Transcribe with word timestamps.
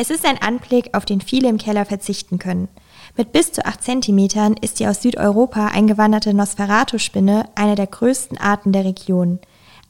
Es 0.00 0.10
ist 0.10 0.24
ein 0.24 0.40
Anblick, 0.40 0.90
auf 0.96 1.04
den 1.04 1.20
viele 1.20 1.48
im 1.48 1.58
Keller 1.58 1.84
verzichten 1.84 2.38
können. 2.38 2.68
Mit 3.16 3.32
bis 3.32 3.50
zu 3.50 3.66
8 3.66 3.82
cm 3.82 4.54
ist 4.60 4.78
die 4.78 4.86
aus 4.86 5.02
Südeuropa 5.02 5.66
eingewanderte 5.66 6.32
Nosferatu-Spinne 6.32 7.46
eine 7.56 7.74
der 7.74 7.88
größten 7.88 8.38
Arten 8.38 8.70
der 8.70 8.84
Region. 8.84 9.40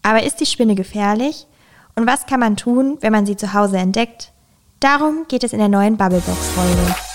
Aber 0.03 0.23
ist 0.23 0.41
die 0.41 0.47
Spinne 0.47 0.77
gefährlich? 0.77 1.47
Und 1.95 2.07
was 2.07 2.25
kann 2.25 2.41
man 2.41 2.57
tun, 2.57 2.97
wenn 3.03 3.13
man 3.13 3.27
sie 3.27 3.37
zu 3.37 3.53
Hause 3.53 3.77
entdeckt? 3.77 4.33
Darum 4.81 5.27
geht 5.29 5.45
es 5.45 5.53
in 5.53 5.59
der 5.59 5.69
neuen 5.69 5.99
Bubblebox-Folge. 5.99 7.08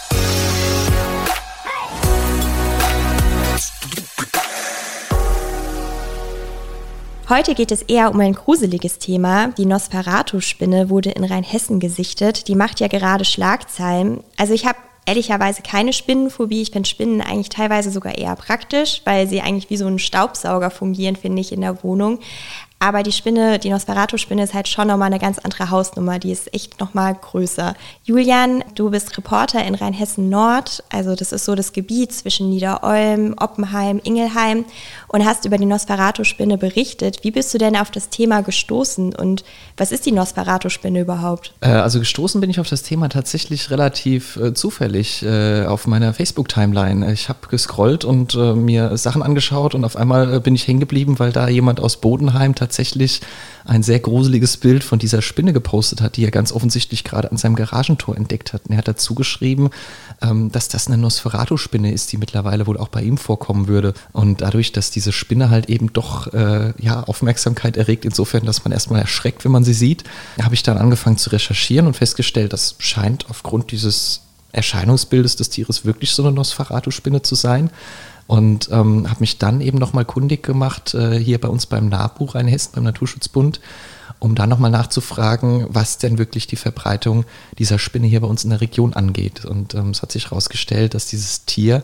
Heute 7.30 7.56
geht 7.56 7.72
es 7.72 7.82
eher 7.84 8.12
um 8.12 8.20
ein 8.20 8.34
gruseliges 8.34 9.00
Thema. 9.00 9.48
Die 9.58 9.66
Nosferatu-Spinne 9.66 10.90
wurde 10.90 11.12
in 11.12 11.24
Rheinhessen 11.24 11.80
gesichtet. 11.80 12.50
Die 12.50 12.56
macht 12.56 12.82
ja 12.82 12.90
gerade 12.90 13.24
Schlagzeilen. 13.24 14.22
Also 14.36 14.54
ich 14.54 14.66
habe 14.66 14.78
ehrlicherweise 15.06 15.62
keine 15.62 15.94
Spinnenphobie. 15.94 16.62
Ich 16.62 16.72
finde 16.72 16.88
Spinnen 16.88 17.22
eigentlich 17.22 17.48
teilweise 17.48 17.92
sogar 17.92 18.18
eher 18.18 18.36
praktisch, 18.36 19.02
weil 19.06 19.30
sie 19.30 19.40
eigentlich 19.40 19.70
wie 19.70 19.78
so 19.78 19.88
ein 19.88 20.00
Staubsauger 20.00 20.70
fungieren, 20.70 21.16
finde 21.16 21.40
ich, 21.40 21.54
in 21.54 21.62
der 21.62 21.82
Wohnung. 21.82 22.20
Aber 22.84 23.02
die 23.02 23.14
Spinne, 23.14 23.60
die 23.60 23.70
Nosferatu-Spinne 23.70 24.44
ist 24.44 24.54
halt 24.54 24.68
schon 24.68 24.90
nochmal 24.90 25.08
eine 25.08 25.18
ganz 25.18 25.40
andere 25.40 25.70
Hausnummer. 25.70 26.20
Die 26.20 26.34
ist 26.34 26.54
echt 26.54 26.82
nochmal 26.82 27.16
größer. 27.16 27.76
Julian, 28.04 28.62
du 28.76 28.90
bist 28.90 29.18
Reporter 29.18 29.64
in 29.64 29.74
Rheinhessen-Nord. 29.74 30.84
Also 30.92 31.16
das 31.16 31.32
ist 31.32 31.46
so 31.46 31.56
das 31.56 31.72
Gebiet 31.72 32.12
zwischen 32.12 32.50
Niederolm, 32.50 33.36
Oppenheim, 33.40 34.02
Ingelheim 34.04 34.66
und 35.08 35.24
hast 35.24 35.46
über 35.46 35.58
die 35.58 35.66
Nosferatu-Spinne 35.66 36.58
berichtet. 36.58 37.24
Wie 37.24 37.32
bist 37.32 37.54
du 37.54 37.58
denn 37.58 37.78
auf 37.78 37.90
das 37.90 38.10
Thema 38.10 38.42
gestoßen 38.42 39.16
und 39.16 39.46
was 39.78 39.94
ist 39.94 40.06
die 40.06 40.12
Nosferatu-Spinne 40.12 41.00
überhaupt? 41.00 41.54
Äh, 41.62 41.70
also 41.70 42.00
gestoßen 42.00 42.42
bin 42.42 42.50
ich 42.50 42.60
auf 42.60 42.68
das 42.68 42.84
Thema 42.84 43.08
tatsächlich 43.08 43.72
relativ 43.72 44.36
äh, 44.36 44.54
zufällig 44.54 45.24
äh, 45.24 45.66
auf 45.68 45.88
meiner 45.88 46.14
Facebook-Timeline. 46.14 47.14
Ich 47.14 47.30
habe 47.30 47.48
gescrollt 47.50 48.04
und 48.04 48.36
äh, 48.36 48.52
mir 48.52 48.98
Sachen 48.98 49.24
angeschaut 49.24 49.74
und 49.74 49.86
auf 49.86 49.96
einmal 49.96 50.34
äh, 50.34 50.40
bin 50.42 50.54
ich 50.54 50.68
hängen 50.68 50.82
geblieben, 50.82 51.18
weil 51.18 51.32
da 51.32 51.48
jemand 51.48 51.80
aus 51.80 51.96
Bodenheim 51.96 52.56
tatsächlich 52.56 52.73
tatsächlich 52.74 53.22
ein 53.66 53.84
sehr 53.84 54.00
gruseliges 54.00 54.58
Bild 54.58 54.84
von 54.84 54.98
dieser 54.98 55.22
Spinne 55.22 55.54
gepostet 55.54 56.02
hat, 56.02 56.18
die 56.18 56.26
er 56.26 56.32
ganz 56.32 56.52
offensichtlich 56.52 57.04
gerade 57.04 57.32
an 57.32 57.38
seinem 57.38 57.56
Garagentor 57.56 58.18
entdeckt 58.18 58.52
hat. 58.52 58.64
Und 58.66 58.72
er 58.72 58.80
hat 58.80 58.88
dazu 58.88 59.14
geschrieben, 59.14 59.70
ähm, 60.22 60.52
dass 60.52 60.68
das 60.70 60.88
eine 60.88 60.98
Nosferatu-Spinne 60.98 61.94
ist, 61.94 62.12
die 62.12 62.18
mittlerweile 62.18 62.66
wohl 62.66 62.78
auch 62.78 62.90
bei 62.90 63.04
ihm 63.04 63.18
vorkommen 63.18 63.68
würde. 63.68 63.94
Und 64.12 64.42
dadurch, 64.42 64.72
dass 64.72 64.90
diese 64.90 65.12
Spinne 65.12 65.52
halt 65.52 65.70
eben 65.70 65.94
doch 65.94 66.34
äh, 66.34 66.74
ja, 66.80 67.04
Aufmerksamkeit 67.04 67.78
erregt, 67.78 68.06
insofern, 68.06 68.46
dass 68.46 68.66
man 68.66 68.74
erstmal 68.74 69.00
erschreckt, 69.00 69.46
wenn 69.46 69.52
man 69.52 69.64
sie 69.64 69.74
sieht, 69.74 70.04
habe 70.42 70.56
ich 70.56 70.64
dann 70.64 70.78
angefangen 70.78 71.18
zu 71.18 71.30
recherchieren 71.30 71.86
und 71.86 71.96
festgestellt, 71.96 72.54
das 72.54 72.76
scheint 72.80 73.30
aufgrund 73.30 73.72
dieses 73.72 74.22
Erscheinungsbildes 74.52 75.36
des 75.36 75.50
Tieres 75.50 75.86
wirklich 75.86 76.12
so 76.12 76.24
eine 76.24 76.32
Nosferatu-Spinne 76.32 77.22
zu 77.22 77.36
sein 77.36 77.70
und 78.28 78.70
ähm, 78.72 79.10
habe 79.10 79.20
mich 79.20 79.38
dann 79.38 79.62
eben 79.62 79.78
nochmal 79.78 80.06
kundig 80.06 80.44
gemacht, 80.44 80.94
äh, 80.94 81.18
hier 81.18 81.40
bei 81.40 81.48
uns 81.48 81.66
beim 81.66 81.90
NABU 81.90 82.26
Rheinhessen, 82.26 82.72
beim 82.74 82.84
Naturschutzbund, 82.84 83.60
um 84.20 84.36
dann 84.36 84.50
nochmal 84.50 84.72
nachzufragen, 84.72 85.68
was 85.70 85.98
denn 85.98 86.18
wirklich 86.18 86.48
die 86.48 86.56
Verbreitung 86.56 87.26
dieser 87.60 87.80
Spinne 87.80 88.08
hier 88.08 88.22
bei 88.22 88.28
uns 88.28 88.44
in 88.44 88.52
der 88.52 88.62
Region 88.62 88.94
angeht. 88.94 89.44
Und 89.44 89.74
ähm, 89.76 89.90
es 89.90 90.02
hat 90.02 90.12
sich 90.12 90.32
herausgestellt, 90.32 90.94
dass 90.94 91.08
dieses 91.08 91.46
Tier 91.46 91.84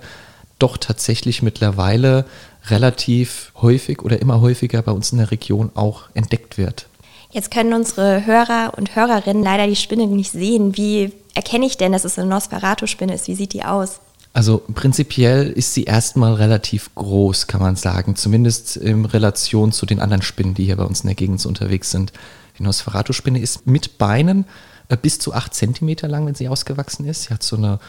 doch 0.60 0.78
tatsächlich 0.78 1.42
mittlerweile 1.42 2.26
relativ 2.67 3.52
häufig 3.62 4.02
oder 4.02 4.22
immer 4.22 4.42
häufiger 4.42 4.82
bei 4.82 4.92
uns 4.92 5.12
in 5.12 5.17
der 5.17 5.32
Region 5.32 5.72
auch 5.76 6.04
entdeckt 6.14 6.58
wird. 6.58 6.88
Jetzt 7.32 7.52
können 7.52 7.73
unsere 7.73 8.26
Hörer 8.26 8.73
und 8.76 8.95
Hörerinnen 8.95 9.44
leider 9.44 9.67
die 9.67 9.76
Spinne 9.76 10.08
nicht 10.08 10.32
sehen. 10.32 10.76
Wie 10.76 11.14
erkenne 11.36 11.66
ich 11.66 11.78
denn, 11.78 11.92
dass 11.92 12.04
es 12.04 12.17
eine 12.17 12.28
Nosferatu-Spinne 12.28 13.14
ist? 13.14 13.28
Wie 13.28 13.36
sieht 13.36 13.54
die 13.54 13.64
aus? 13.64 14.00
Also 14.32 14.62
prinzipiell 14.74 15.50
ist 15.50 15.74
sie 15.74 15.86
erstmal 15.86 16.36
relativ 16.36 16.94
groß, 16.96 17.48
kann 17.48 17.62
man 17.62 17.76
sagen, 17.76 18.16
zumindest 18.16 18.78
in 18.78 19.06
Relation 19.06 19.72
zu 19.72 19.86
den 19.86 20.00
anderen 20.00 20.22
Spinnen, 20.22 20.54
die 20.54 20.66
hier 20.66 20.78
bei 20.78 20.84
uns 20.84 21.02
in 21.02 21.08
der 21.08 21.16
Gegend 21.16 21.44
unterwegs 21.45 21.90
sind. 21.92 22.14
Die 22.58 22.64
Nosferatu-Spinne 22.64 23.39
ist 23.39 23.66
mit 23.66 23.98
Beinen 23.98 24.45
äh, 24.89 24.98
bis 24.98 25.20
zu 25.20 25.34
8 25.34 25.54
cm 25.54 25.95
lang, 26.04 26.26
wenn 26.28 26.36
sie 26.36 26.48
ausgewachsen 26.48 27.06
ist. 27.06 27.23
Sie 27.23 27.34
hat 27.34 27.42
so 27.42 27.58
eine 27.58 27.80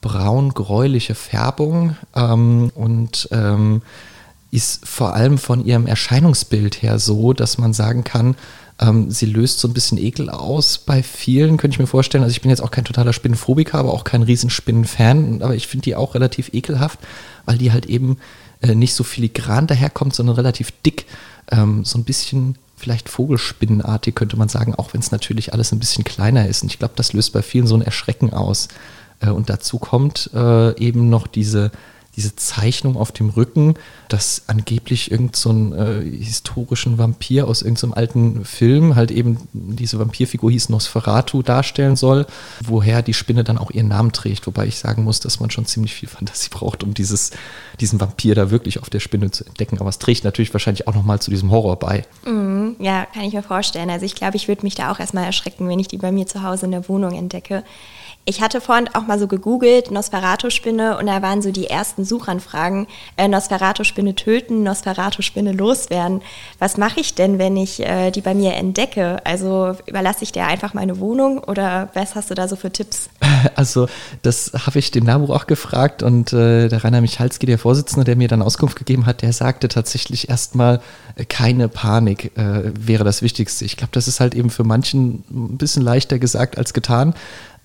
braun-gräuliche 0.00 1.14
Färbung 1.14 1.96
ähm, 2.14 2.70
und 2.74 3.28
ähm, 3.32 3.82
ist 4.50 4.86
vor 4.86 5.14
allem 5.14 5.38
von 5.38 5.64
ihrem 5.64 5.86
Erscheinungsbild 5.86 6.82
her 6.82 6.98
so, 6.98 7.32
dass 7.32 7.58
man 7.58 7.72
sagen 7.72 8.04
kann, 8.04 8.36
ähm, 8.78 9.10
sie 9.10 9.26
löst 9.26 9.60
so 9.60 9.68
ein 9.68 9.74
bisschen 9.74 9.98
Ekel 9.98 10.28
aus 10.28 10.78
bei 10.78 11.02
vielen, 11.02 11.56
könnte 11.56 11.74
ich 11.76 11.78
mir 11.78 11.86
vorstellen. 11.86 12.24
Also 12.24 12.32
ich 12.32 12.42
bin 12.42 12.50
jetzt 12.50 12.62
auch 12.62 12.70
kein 12.70 12.84
totaler 12.84 13.12
Spinnenphobiker, 13.12 13.78
aber 13.78 13.92
auch 13.92 14.04
kein 14.04 14.22
Riesenspinnenfan. 14.22 15.42
Aber 15.42 15.54
ich 15.54 15.66
finde 15.66 15.84
die 15.84 15.96
auch 15.96 16.14
relativ 16.14 16.52
ekelhaft, 16.52 16.98
weil 17.46 17.56
die 17.58 17.72
halt 17.72 17.86
eben 17.86 18.18
äh, 18.60 18.74
nicht 18.74 18.94
so 18.94 19.02
filigran 19.04 19.66
daherkommt, 19.66 20.14
sondern 20.14 20.36
relativ 20.36 20.72
dick. 20.84 21.06
Ähm, 21.50 21.84
so 21.84 21.98
ein 21.98 22.04
bisschen 22.04 22.58
vielleicht 22.76 23.08
Vogelspinnenartig 23.08 24.14
könnte 24.14 24.36
man 24.36 24.50
sagen, 24.50 24.74
auch 24.74 24.92
wenn 24.92 25.00
es 25.00 25.10
natürlich 25.10 25.54
alles 25.54 25.72
ein 25.72 25.78
bisschen 25.78 26.04
kleiner 26.04 26.46
ist. 26.46 26.62
Und 26.62 26.70
ich 26.70 26.78
glaube, 26.78 26.94
das 26.96 27.14
löst 27.14 27.32
bei 27.32 27.40
vielen 27.40 27.66
so 27.66 27.74
ein 27.74 27.82
Erschrecken 27.82 28.34
aus. 28.34 28.68
Äh, 29.20 29.30
und 29.30 29.48
dazu 29.48 29.78
kommt 29.78 30.30
äh, 30.34 30.78
eben 30.78 31.08
noch 31.08 31.26
diese 31.26 31.70
diese 32.16 32.34
Zeichnung 32.34 32.96
auf 32.96 33.12
dem 33.12 33.28
Rücken, 33.28 33.74
dass 34.08 34.42
angeblich 34.46 35.10
irgendeinen 35.10 35.72
so 35.72 35.76
äh, 35.76 36.24
historischen 36.24 36.98
Vampir 36.98 37.46
aus 37.46 37.62
irgendeinem 37.62 37.90
so 37.90 37.96
alten 37.96 38.44
Film, 38.44 38.96
halt 38.96 39.10
eben 39.10 39.48
diese 39.52 39.98
Vampirfigur 39.98 40.50
hieß 40.50 40.70
Nosferatu, 40.70 41.42
darstellen 41.42 41.94
soll, 41.94 42.26
woher 42.64 43.02
die 43.02 43.12
Spinne 43.12 43.44
dann 43.44 43.58
auch 43.58 43.70
ihren 43.70 43.88
Namen 43.88 44.12
trägt. 44.12 44.46
Wobei 44.46 44.66
ich 44.66 44.78
sagen 44.78 45.04
muss, 45.04 45.20
dass 45.20 45.40
man 45.40 45.50
schon 45.50 45.66
ziemlich 45.66 45.94
viel 45.94 46.08
Fantasie 46.08 46.48
braucht, 46.50 46.82
um 46.82 46.94
dieses, 46.94 47.32
diesen 47.80 48.00
Vampir 48.00 48.34
da 48.34 48.50
wirklich 48.50 48.80
auf 48.80 48.88
der 48.88 49.00
Spinne 49.00 49.30
zu 49.30 49.44
entdecken. 49.44 49.78
Aber 49.78 49.90
es 49.90 49.98
trägt 49.98 50.24
natürlich 50.24 50.54
wahrscheinlich 50.54 50.88
auch 50.88 50.94
nochmal 50.94 51.20
zu 51.20 51.30
diesem 51.30 51.50
Horror 51.50 51.76
bei. 51.78 52.04
Mm, 52.24 52.76
ja, 52.78 53.06
kann 53.12 53.24
ich 53.24 53.34
mir 53.34 53.42
vorstellen. 53.42 53.90
Also 53.90 54.06
ich 54.06 54.14
glaube, 54.14 54.36
ich 54.36 54.48
würde 54.48 54.62
mich 54.62 54.74
da 54.74 54.90
auch 54.90 55.00
erstmal 55.00 55.24
erschrecken, 55.24 55.68
wenn 55.68 55.78
ich 55.78 55.88
die 55.88 55.98
bei 55.98 56.12
mir 56.12 56.26
zu 56.26 56.42
Hause 56.42 56.64
in 56.64 56.72
der 56.72 56.88
Wohnung 56.88 57.12
entdecke. 57.12 57.62
Ich 58.28 58.40
hatte 58.40 58.60
vorhin 58.60 58.88
auch 58.92 59.06
mal 59.06 59.20
so 59.20 59.28
gegoogelt, 59.28 59.92
Nosferatu-Spinne, 59.92 60.98
und 60.98 61.06
da 61.06 61.22
waren 61.22 61.42
so 61.42 61.52
die 61.52 61.68
ersten 61.68 62.04
Suchanfragen, 62.04 62.88
äh, 63.16 63.28
Nosferatu-Spinne 63.28 64.16
töten, 64.16 64.64
Nosferatu-Spinne 64.64 65.52
loswerden. 65.52 66.22
Was 66.58 66.76
mache 66.76 66.98
ich 66.98 67.14
denn, 67.14 67.38
wenn 67.38 67.56
ich 67.56 67.86
äh, 67.86 68.10
die 68.10 68.22
bei 68.22 68.34
mir 68.34 68.54
entdecke? 68.54 69.24
Also 69.24 69.76
überlasse 69.86 70.24
ich 70.24 70.32
dir 70.32 70.44
einfach 70.44 70.74
meine 70.74 70.98
Wohnung 70.98 71.38
oder 71.38 71.90
was 71.94 72.16
hast 72.16 72.28
du 72.28 72.34
da 72.34 72.48
so 72.48 72.56
für 72.56 72.72
Tipps? 72.72 73.08
Also 73.54 73.86
das 74.22 74.52
habe 74.66 74.78
ich 74.80 74.90
den 74.90 75.04
Nabuch 75.04 75.30
auch 75.30 75.46
gefragt 75.46 76.02
und 76.02 76.32
äh, 76.32 76.68
der 76.68 76.82
Rainer 76.82 77.00
Michalski, 77.00 77.46
der 77.46 77.58
Vorsitzende, 77.58 78.04
der 78.04 78.16
mir 78.16 78.28
dann 78.28 78.42
Auskunft 78.42 78.76
gegeben 78.76 79.06
hat, 79.06 79.22
der 79.22 79.32
sagte 79.32 79.68
tatsächlich 79.68 80.28
erstmal, 80.28 80.80
äh, 81.14 81.24
keine 81.24 81.68
Panik 81.68 82.36
äh, 82.36 82.72
wäre 82.74 83.04
das 83.04 83.22
Wichtigste. 83.22 83.64
Ich 83.64 83.76
glaube, 83.76 83.92
das 83.92 84.08
ist 84.08 84.18
halt 84.18 84.34
eben 84.34 84.50
für 84.50 84.64
manchen 84.64 85.22
ein 85.30 85.58
bisschen 85.58 85.82
leichter 85.82 86.18
gesagt 86.18 86.58
als 86.58 86.72
getan. 86.72 87.14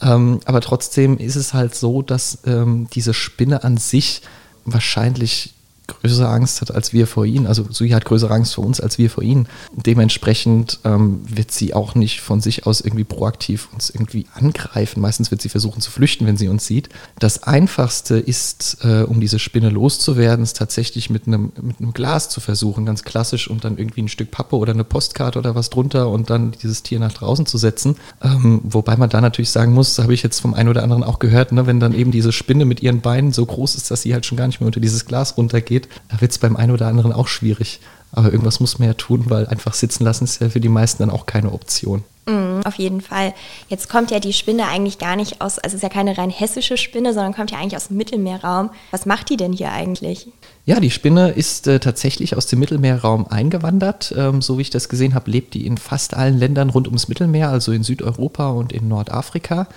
Ähm, 0.01 0.39
aber 0.45 0.61
trotzdem 0.61 1.17
ist 1.17 1.35
es 1.35 1.53
halt 1.53 1.75
so, 1.75 2.01
dass 2.01 2.39
ähm, 2.45 2.87
diese 2.93 3.13
Spinne 3.13 3.63
an 3.63 3.77
sich 3.77 4.21
wahrscheinlich 4.65 5.53
größere 5.87 6.27
Angst 6.27 6.61
hat 6.61 6.73
als 6.73 6.93
wir 6.93 7.07
vor 7.07 7.25
ihnen. 7.25 7.47
Also 7.47 7.65
Sui 7.69 7.89
hat 7.89 8.05
größere 8.05 8.33
Angst 8.33 8.55
vor 8.55 8.65
uns 8.65 8.79
als 8.79 8.97
wir 8.97 9.09
vor 9.09 9.23
ihnen. 9.23 9.47
Dementsprechend 9.75 10.79
ähm, 10.83 11.21
wird 11.27 11.51
sie 11.51 11.73
auch 11.73 11.95
nicht 11.95 12.21
von 12.21 12.41
sich 12.41 12.65
aus 12.65 12.81
irgendwie 12.81 13.03
proaktiv 13.03 13.69
uns 13.73 13.89
irgendwie 13.89 14.25
angreifen. 14.33 15.01
Meistens 15.01 15.31
wird 15.31 15.41
sie 15.41 15.49
versuchen 15.49 15.81
zu 15.81 15.91
flüchten, 15.91 16.25
wenn 16.25 16.37
sie 16.37 16.47
uns 16.47 16.65
sieht. 16.65 16.89
Das 17.19 17.43
Einfachste 17.43 18.17
ist, 18.17 18.79
äh, 18.83 19.03
um 19.03 19.19
diese 19.19 19.39
Spinne 19.39 19.69
loszuwerden, 19.69 20.43
ist 20.43 20.57
tatsächlich 20.57 21.09
mit 21.09 21.27
einem, 21.27 21.51
mit 21.61 21.93
Glas 21.93 22.29
zu 22.29 22.39
versuchen, 22.39 22.85
ganz 22.85 23.03
klassisch 23.03 23.49
und 23.49 23.63
dann 23.65 23.77
irgendwie 23.77 24.03
ein 24.03 24.07
Stück 24.07 24.31
Pappe 24.31 24.55
oder 24.55 24.73
eine 24.73 24.83
Postkarte 24.83 25.39
oder 25.39 25.55
was 25.55 25.69
drunter 25.69 26.09
und 26.09 26.29
dann 26.29 26.51
dieses 26.51 26.83
Tier 26.83 26.99
nach 26.99 27.13
draußen 27.13 27.45
zu 27.45 27.57
setzen. 27.57 27.97
Ähm, 28.21 28.61
wobei 28.63 28.95
man 28.95 29.09
da 29.09 29.21
natürlich 29.21 29.49
sagen 29.49 29.73
muss, 29.73 29.99
habe 29.99 30.13
ich 30.13 30.23
jetzt 30.23 30.39
vom 30.39 30.53
einen 30.53 30.69
oder 30.69 30.83
anderen 30.83 31.03
auch 31.03 31.19
gehört, 31.19 31.51
ne, 31.51 31.67
wenn 31.67 31.79
dann 31.79 31.93
eben 31.93 32.11
diese 32.11 32.31
Spinne 32.31 32.65
mit 32.65 32.81
ihren 32.81 33.01
Beinen 33.01 33.31
so 33.31 33.45
groß 33.45 33.75
ist, 33.75 33.91
dass 33.91 34.03
sie 34.03 34.13
halt 34.13 34.25
schon 34.25 34.37
gar 34.37 34.47
nicht 34.47 34.59
mehr 34.59 34.67
unter 34.67 34.79
dieses 34.79 35.05
Glas 35.05 35.37
runtergeht, 35.37 35.70
geht, 35.71 35.87
da 36.09 36.19
wird 36.19 36.31
es 36.31 36.37
beim 36.37 36.57
einen 36.57 36.71
oder 36.71 36.87
anderen 36.87 37.13
auch 37.13 37.27
schwierig. 37.27 37.79
Aber 38.11 38.31
irgendwas 38.31 38.59
muss 38.59 38.77
man 38.77 38.89
ja 38.89 38.93
tun, 38.93 39.29
weil 39.29 39.47
einfach 39.47 39.73
sitzen 39.73 40.03
lassen 40.03 40.25
ist 40.25 40.41
ja 40.41 40.49
für 40.49 40.59
die 40.59 40.67
meisten 40.67 41.01
dann 41.01 41.09
auch 41.09 41.25
keine 41.25 41.53
Option. 41.53 42.03
Mm, 42.25 42.59
auf 42.65 42.75
jeden 42.75 42.99
Fall. 42.99 43.33
Jetzt 43.69 43.87
kommt 43.89 44.11
ja 44.11 44.19
die 44.19 44.33
Spinne 44.33 44.67
eigentlich 44.67 44.99
gar 44.99 45.15
nicht 45.15 45.39
aus, 45.39 45.57
also 45.57 45.75
es 45.75 45.75
ist 45.75 45.83
ja 45.83 45.89
keine 45.89 46.17
rein 46.17 46.29
hessische 46.29 46.75
Spinne, 46.75 47.13
sondern 47.13 47.33
kommt 47.33 47.51
ja 47.51 47.57
eigentlich 47.57 47.77
aus 47.77 47.87
dem 47.87 47.97
Mittelmeerraum. 47.97 48.69
Was 48.91 49.05
macht 49.05 49.29
die 49.29 49.37
denn 49.37 49.53
hier 49.53 49.71
eigentlich? 49.71 50.27
Ja, 50.65 50.79
die 50.79 50.91
Spinne 50.91 51.29
ist 51.29 51.67
äh, 51.67 51.79
tatsächlich 51.79 52.35
aus 52.35 52.47
dem 52.47 52.59
Mittelmeerraum 52.59 53.27
eingewandert. 53.27 54.13
Ähm, 54.15 54.41
so 54.41 54.57
wie 54.57 54.63
ich 54.63 54.69
das 54.69 54.89
gesehen 54.89 55.15
habe, 55.15 55.31
lebt 55.31 55.53
die 55.53 55.65
in 55.65 55.77
fast 55.77 56.13
allen 56.13 56.37
Ländern 56.37 56.69
rund 56.69 56.87
ums 56.87 57.07
Mittelmeer, 57.07 57.49
also 57.49 57.71
in 57.71 57.83
Südeuropa 57.83 58.49
und 58.49 58.73
in 58.73 58.87
Nordafrika. 58.89 59.67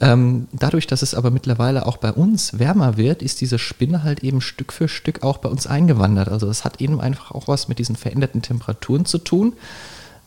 Ähm, 0.00 0.48
dadurch, 0.52 0.86
dass 0.86 1.02
es 1.02 1.14
aber 1.14 1.30
mittlerweile 1.30 1.86
auch 1.86 1.96
bei 1.96 2.12
uns 2.12 2.58
wärmer 2.58 2.96
wird, 2.96 3.22
ist 3.22 3.40
diese 3.40 3.58
Spinne 3.58 4.02
halt 4.02 4.22
eben 4.22 4.40
Stück 4.40 4.72
für 4.72 4.88
Stück 4.88 5.22
auch 5.22 5.38
bei 5.38 5.48
uns 5.48 5.66
eingewandert. 5.66 6.28
Also 6.28 6.48
es 6.48 6.64
hat 6.64 6.80
eben 6.80 7.00
einfach 7.00 7.30
auch 7.30 7.48
was 7.48 7.68
mit 7.68 7.78
diesen 7.78 7.96
veränderten 7.96 8.42
Temperaturen 8.42 9.06
zu 9.06 9.18
tun. 9.18 9.54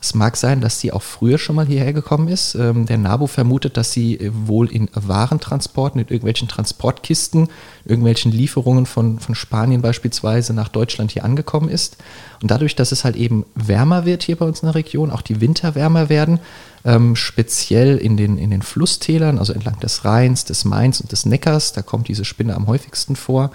Es 0.02 0.16
mag 0.16 0.38
sein, 0.38 0.62
dass 0.62 0.80
sie 0.80 0.94
auch 0.94 1.02
früher 1.02 1.38
schon 1.38 1.58
mal 1.58 1.66
hierher 1.66 1.92
gekommen 1.92 2.30
ist. 2.30 2.56
Ähm, 2.56 2.86
der 2.86 2.98
NABU 2.98 3.28
vermutet, 3.28 3.76
dass 3.76 3.92
sie 3.92 4.16
äh, 4.16 4.32
wohl 4.34 4.72
in 4.72 4.90
Warentransporten, 4.94 6.00
in 6.00 6.08
irgendwelchen 6.08 6.48
Transportkisten, 6.48 7.50
irgendwelchen 7.84 8.32
Lieferungen 8.32 8.86
von, 8.86 9.20
von 9.20 9.36
Spanien 9.36 9.82
beispielsweise 9.82 10.54
nach 10.54 10.70
Deutschland 10.70 11.12
hier 11.12 11.26
angekommen 11.26 11.68
ist. 11.68 11.98
Und 12.42 12.50
dadurch, 12.50 12.76
dass 12.76 12.94
es 12.94 13.04
halt 13.04 13.18
eben 13.18 13.46
wärmer 13.56 14.06
wird 14.06 14.24
hier 14.24 14.38
bei 14.38 14.46
uns 14.46 14.62
in 14.62 14.68
der 14.68 14.76
Region, 14.76 15.12
auch 15.12 15.22
die 15.22 15.42
Winter 15.42 15.76
wärmer 15.76 16.08
werden, 16.08 16.40
ähm, 16.86 17.18
speziell 17.18 17.98
in 17.98 18.16
den, 18.16 18.38
in 18.38 18.52
den 18.52 18.62
Flusstälern, 18.62 19.38
also 19.38 19.52
entlang 19.52 19.82
des 19.82 20.06
Rheins, 20.06 20.46
des 20.46 20.64
Mains 20.64 21.02
und 21.02 21.12
des 21.12 21.26
Neckars, 21.26 21.74
da 21.74 21.82
kommt 21.82 22.08
diese 22.08 22.24
Spinne 22.24 22.56
am 22.56 22.68
häufigsten 22.68 23.18
vor 23.18 23.52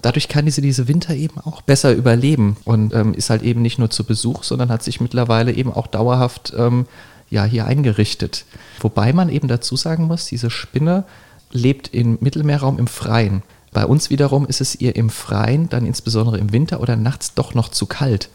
dadurch 0.00 0.28
kann 0.28 0.46
diese 0.46 0.62
diese 0.62 0.88
Winter 0.88 1.14
eben 1.14 1.38
auch 1.38 1.60
besser 1.60 1.92
überleben 1.92 2.56
und 2.64 2.94
ähm, 2.94 3.12
ist 3.12 3.30
halt 3.30 3.42
eben 3.42 3.60
nicht 3.60 3.78
nur 3.78 3.90
zu 3.90 4.04
Besuch, 4.04 4.42
sondern 4.44 4.70
hat 4.70 4.82
sich 4.82 5.00
mittlerweile 5.00 5.52
eben 5.52 5.72
auch 5.72 5.86
dauerhaft 5.86 6.54
ähm, 6.56 6.86
ja, 7.28 7.44
hier 7.44 7.66
eingerichtet. 7.66 8.44
Wobei 8.80 9.12
man 9.12 9.28
eben 9.28 9.48
dazu 9.48 9.76
sagen 9.76 10.04
muss, 10.04 10.26
diese 10.26 10.50
Spinne 10.50 11.04
lebt 11.50 11.92
im 11.92 12.18
Mittelmeerraum 12.20 12.78
im 12.78 12.86
Freien. 12.86 13.42
Bei 13.72 13.86
uns 13.86 14.10
wiederum 14.10 14.46
ist 14.46 14.60
es 14.60 14.74
ihr 14.74 14.96
im 14.96 15.08
Freien, 15.10 15.68
dann 15.68 15.86
insbesondere 15.86 16.38
im 16.38 16.52
Winter 16.52 16.80
oder 16.80 16.96
nachts 16.96 17.34
doch 17.34 17.54
noch 17.54 17.68
zu 17.68 17.86
kalt. 17.86 18.28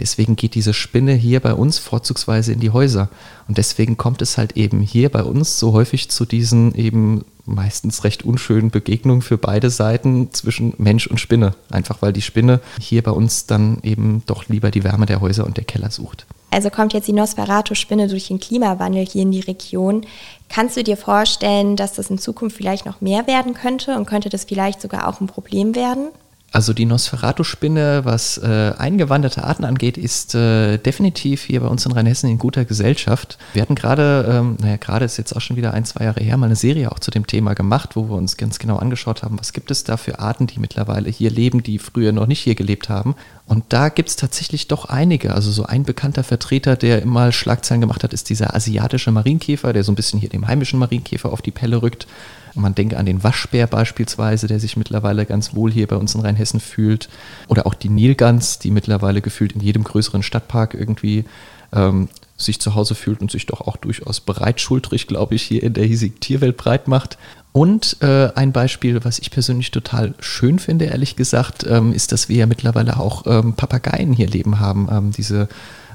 Deswegen 0.00 0.36
geht 0.36 0.54
diese 0.54 0.74
Spinne 0.74 1.12
hier 1.12 1.40
bei 1.40 1.54
uns 1.54 1.78
vorzugsweise 1.78 2.52
in 2.52 2.60
die 2.60 2.70
Häuser. 2.70 3.08
Und 3.48 3.58
deswegen 3.58 3.96
kommt 3.96 4.22
es 4.22 4.38
halt 4.38 4.56
eben 4.56 4.80
hier 4.80 5.10
bei 5.10 5.22
uns 5.22 5.58
so 5.58 5.72
häufig 5.72 6.10
zu 6.10 6.24
diesen 6.24 6.74
eben 6.74 7.24
meistens 7.44 8.04
recht 8.04 8.24
unschönen 8.24 8.70
Begegnungen 8.70 9.22
für 9.22 9.38
beide 9.38 9.70
Seiten 9.70 10.32
zwischen 10.32 10.74
Mensch 10.78 11.06
und 11.06 11.18
Spinne. 11.18 11.54
Einfach 11.70 12.00
weil 12.00 12.12
die 12.12 12.22
Spinne 12.22 12.60
hier 12.80 13.02
bei 13.02 13.10
uns 13.10 13.46
dann 13.46 13.78
eben 13.82 14.22
doch 14.26 14.48
lieber 14.48 14.70
die 14.70 14.84
Wärme 14.84 15.06
der 15.06 15.20
Häuser 15.20 15.44
und 15.44 15.56
der 15.56 15.64
Keller 15.64 15.90
sucht. 15.90 16.26
Also 16.50 16.68
kommt 16.68 16.92
jetzt 16.92 17.08
die 17.08 17.14
Nosferatu-Spinne 17.14 18.08
durch 18.08 18.28
den 18.28 18.38
Klimawandel 18.38 19.06
hier 19.06 19.22
in 19.22 19.32
die 19.32 19.40
Region. 19.40 20.04
Kannst 20.48 20.76
du 20.76 20.84
dir 20.84 20.98
vorstellen, 20.98 21.76
dass 21.76 21.94
das 21.94 22.10
in 22.10 22.18
Zukunft 22.18 22.56
vielleicht 22.56 22.84
noch 22.84 23.00
mehr 23.00 23.26
werden 23.26 23.54
könnte 23.54 23.96
und 23.96 24.06
könnte 24.06 24.28
das 24.28 24.44
vielleicht 24.44 24.82
sogar 24.82 25.08
auch 25.08 25.20
ein 25.20 25.26
Problem 25.26 25.74
werden? 25.74 26.08
Also 26.52 26.74
die 26.74 26.84
Nosferatu-Spinne, 26.84 28.04
was 28.04 28.36
äh, 28.36 28.74
eingewanderte 28.76 29.42
Arten 29.42 29.64
angeht, 29.64 29.96
ist 29.96 30.34
äh, 30.34 30.76
definitiv 30.76 31.44
hier 31.44 31.60
bei 31.60 31.66
uns 31.66 31.86
in 31.86 31.92
Rheinhessen 31.92 32.28
in 32.28 32.36
guter 32.36 32.66
Gesellschaft. 32.66 33.38
Wir 33.54 33.62
hatten 33.62 33.74
gerade, 33.74 34.26
ähm, 34.28 34.58
naja, 34.60 34.76
gerade 34.76 35.06
ist 35.06 35.16
jetzt 35.16 35.34
auch 35.34 35.40
schon 35.40 35.56
wieder 35.56 35.72
ein, 35.72 35.86
zwei 35.86 36.04
Jahre 36.04 36.22
her, 36.22 36.36
mal 36.36 36.46
eine 36.46 36.56
Serie 36.56 36.92
auch 36.92 36.98
zu 36.98 37.10
dem 37.10 37.26
Thema 37.26 37.54
gemacht, 37.54 37.96
wo 37.96 38.10
wir 38.10 38.16
uns 38.16 38.36
ganz 38.36 38.58
genau 38.58 38.76
angeschaut 38.76 39.22
haben, 39.22 39.40
was 39.40 39.54
gibt 39.54 39.70
es 39.70 39.84
da 39.84 39.96
für 39.96 40.18
Arten, 40.18 40.46
die 40.46 40.60
mittlerweile 40.60 41.08
hier 41.08 41.30
leben, 41.30 41.62
die 41.62 41.78
früher 41.78 42.12
noch 42.12 42.26
nicht 42.26 42.40
hier 42.40 42.54
gelebt 42.54 42.90
haben. 42.90 43.16
Und 43.46 43.64
da 43.70 43.88
gibt 43.88 44.10
es 44.10 44.16
tatsächlich 44.16 44.68
doch 44.68 44.84
einige. 44.84 45.34
Also 45.34 45.50
so 45.50 45.64
ein 45.64 45.84
bekannter 45.84 46.22
Vertreter, 46.22 46.76
der 46.76 47.00
immer 47.00 47.32
Schlagzeilen 47.32 47.80
gemacht 47.80 48.04
hat, 48.04 48.12
ist 48.12 48.28
dieser 48.28 48.54
asiatische 48.54 49.10
Marienkäfer, 49.10 49.72
der 49.72 49.84
so 49.84 49.92
ein 49.92 49.96
bisschen 49.96 50.20
hier 50.20 50.28
dem 50.28 50.46
heimischen 50.46 50.78
Marienkäfer 50.78 51.32
auf 51.32 51.40
die 51.40 51.50
Pelle 51.50 51.80
rückt. 51.80 52.06
Man 52.54 52.74
denke 52.74 52.98
an 52.98 53.06
den 53.06 53.22
Waschbär 53.22 53.66
beispielsweise, 53.66 54.46
der 54.46 54.60
sich 54.60 54.76
mittlerweile 54.76 55.26
ganz 55.26 55.54
wohl 55.54 55.70
hier 55.70 55.86
bei 55.86 55.96
uns 55.96 56.14
in 56.14 56.20
Rheinhessen 56.20 56.60
fühlt. 56.60 57.08
Oder 57.48 57.66
auch 57.66 57.74
die 57.74 57.88
Nilgans, 57.88 58.58
die 58.58 58.70
mittlerweile 58.70 59.20
gefühlt 59.20 59.52
in 59.52 59.60
jedem 59.60 59.84
größeren 59.84 60.22
Stadtpark 60.22 60.74
irgendwie 60.74 61.24
ähm, 61.72 62.08
sich 62.36 62.60
zu 62.60 62.74
Hause 62.74 62.94
fühlt 62.94 63.20
und 63.20 63.30
sich 63.30 63.46
doch 63.46 63.60
auch 63.62 63.76
durchaus 63.76 64.20
breitschultrig, 64.20 65.06
glaube 65.06 65.34
ich, 65.34 65.42
hier 65.42 65.62
in 65.62 65.74
der 65.74 65.84
hiesigen 65.84 66.20
Tierwelt 66.20 66.56
breit 66.56 66.88
macht. 66.88 67.18
Und 67.52 67.98
äh, 68.00 68.30
ein 68.34 68.52
Beispiel, 68.52 69.04
was 69.04 69.18
ich 69.18 69.30
persönlich 69.30 69.70
total 69.70 70.14
schön 70.20 70.58
finde, 70.58 70.86
ehrlich 70.86 71.16
gesagt, 71.16 71.66
ähm, 71.68 71.92
ist, 71.92 72.12
dass 72.12 72.28
wir 72.28 72.36
ja 72.36 72.46
mittlerweile 72.46 72.98
auch 72.98 73.24
ähm, 73.26 73.54
Papageien 73.54 74.12
hier 74.12 74.26
leben 74.26 74.58
haben. 74.58 74.88
Ähm, 74.90 75.12
diese 75.12 75.48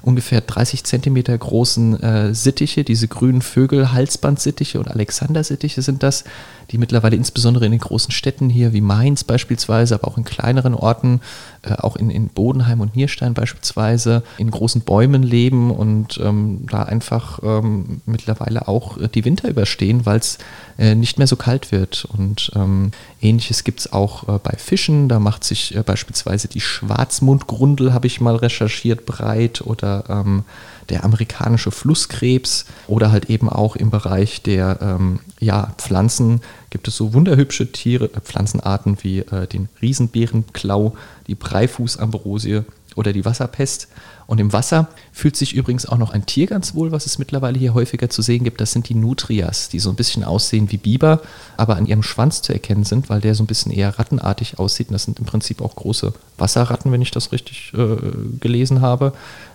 ungefähr 0.08 0.40
30 0.40 0.86
Zentimeter 0.86 1.38
großen 1.38 2.02
äh, 2.02 2.34
Sittiche, 2.34 2.86
diese 2.86 3.10
grünen 3.10 3.42
Vögel, 3.42 3.92
Halsbandsittiche 3.92 4.80
und 4.80 4.90
Alexandersittiche 4.90 5.82
sind 5.82 6.02
das, 6.02 6.24
die 6.72 6.78
mittlerweile 6.78 7.18
insbesondere 7.18 7.66
in 7.66 7.72
den 7.72 7.82
großen 7.82 8.12
Städten 8.12 8.50
hier 8.50 8.72
wie 8.72 8.80
Mainz 8.80 9.26
beispielsweise, 9.26 9.96
aber 9.96 10.08
auch 10.08 10.18
in 10.18 10.24
kleineren 10.24 10.74
Orten, 10.74 11.20
äh, 11.64 11.74
auch 11.74 11.98
in, 11.98 12.10
in 12.10 12.30
Bodenheim 12.30 12.80
und 12.80 12.96
Nierstein 12.96 13.34
beispielsweise, 13.34 14.24
in 14.38 14.50
großen 14.50 14.82
Bäumen 14.82 15.24
leben 15.24 15.72
und 15.72 16.20
ähm, 16.24 16.66
da 16.70 16.84
einfach 16.84 17.40
ähm, 17.44 18.02
mittlerweile 18.06 18.70
auch 18.70 18.98
äh, 18.98 19.10
die 19.10 19.26
Winter 19.26 19.50
überstehen, 19.50 20.06
weil 20.06 20.20
es 20.20 20.38
äh, 20.78 20.96
nicht 20.96 21.18
mehr 21.18 21.28
so 21.28 21.36
kalt 21.36 21.72
wird. 21.72 22.06
Und 22.18 22.52
ähm, 22.56 22.92
ähnliches 23.22 23.64
gibt 23.64 23.82
es 23.82 23.92
auch 23.92 24.28
äh, 24.28 24.40
bei 24.42 24.56
Fischen. 24.58 25.10
Da 25.10 25.20
macht 25.20 25.44
sich 25.44 25.76
äh, 25.76 25.84
beispielsweise 25.84 26.48
die 26.48 26.62
Schwarzmundgrundel, 26.62 27.94
habe 27.94 28.08
ich 28.08 28.22
mal 28.22 28.36
recherchiert, 28.36 29.06
breit 29.06 29.62
oder 29.62 29.97
ähm, 30.10 30.44
der 30.90 31.04
amerikanische 31.04 31.72
Flusskrebs 31.72 32.66
oder 32.88 33.12
halt 33.12 33.30
eben 33.30 33.50
auch 33.50 33.76
im 33.76 33.90
Bereich 33.90 34.42
der 34.42 34.80
ähm, 34.82 35.20
ja, 35.40 35.74
Pflanzen 35.78 36.42
gibt 36.70 36.88
es 36.88 36.98
so 36.98 37.14
wunderhübsche 37.14 37.72
Tiere, 37.72 38.06
äh, 38.06 38.22
Pflanzenarten 38.22 38.98
wie 39.02 39.20
äh, 39.20 39.48
den 39.48 39.70
Riesenbeerenklau, 39.82 40.96
die 41.28 41.36
Breifußambrosie 41.36 42.64
oder 42.98 43.14
die 43.14 43.26
Wasserpest. 43.26 43.88
Und 44.26 44.40
im 44.40 44.52
Wasser 44.52 44.90
fühlt 45.14 45.38
sich 45.38 45.54
übrigens 45.54 45.86
auch 45.86 45.98
noch 45.98 46.12
ein 46.12 46.26
Tier 46.26 46.48
ganz 46.48 46.76
wohl, 46.76 46.92
was 46.92 47.06
es 47.06 47.18
mittlerweile 47.18 47.58
hier 47.58 47.74
häufiger 47.74 48.10
zu 48.10 48.22
sehen 48.22 48.44
gibt. 48.44 48.60
Das 48.60 48.74
sind 48.74 48.90
die 48.90 48.96
Nutrias, 48.96 49.70
die 49.70 49.80
so 49.80 49.90
ein 49.90 49.96
bisschen 49.96 50.24
aussehen 50.24 50.70
wie 50.72 50.78
Biber, 50.78 51.22
aber 51.56 51.78
an 51.78 51.86
ihrem 51.86 52.04
Schwanz 52.04 52.42
zu 52.42 52.52
erkennen 52.52 52.84
sind, 52.84 53.10
weil 53.10 53.22
der 53.22 53.36
so 53.36 53.44
ein 53.44 53.48
bisschen 53.48 53.72
eher 53.72 53.98
rattenartig 53.98 54.60
aussieht. 54.60 54.90
Und 54.90 54.94
das 54.94 55.04
sind 55.04 55.20
im 55.20 55.26
Prinzip 55.26 55.62
auch 55.62 55.76
große 55.76 56.14
Wasserratten, 56.38 56.92
wenn 56.92 57.02
ich 57.02 57.12
das 57.12 57.32
richtig 57.32 57.72
äh, 57.74 57.96
gelesen 58.40 58.82
habe, 58.82 59.14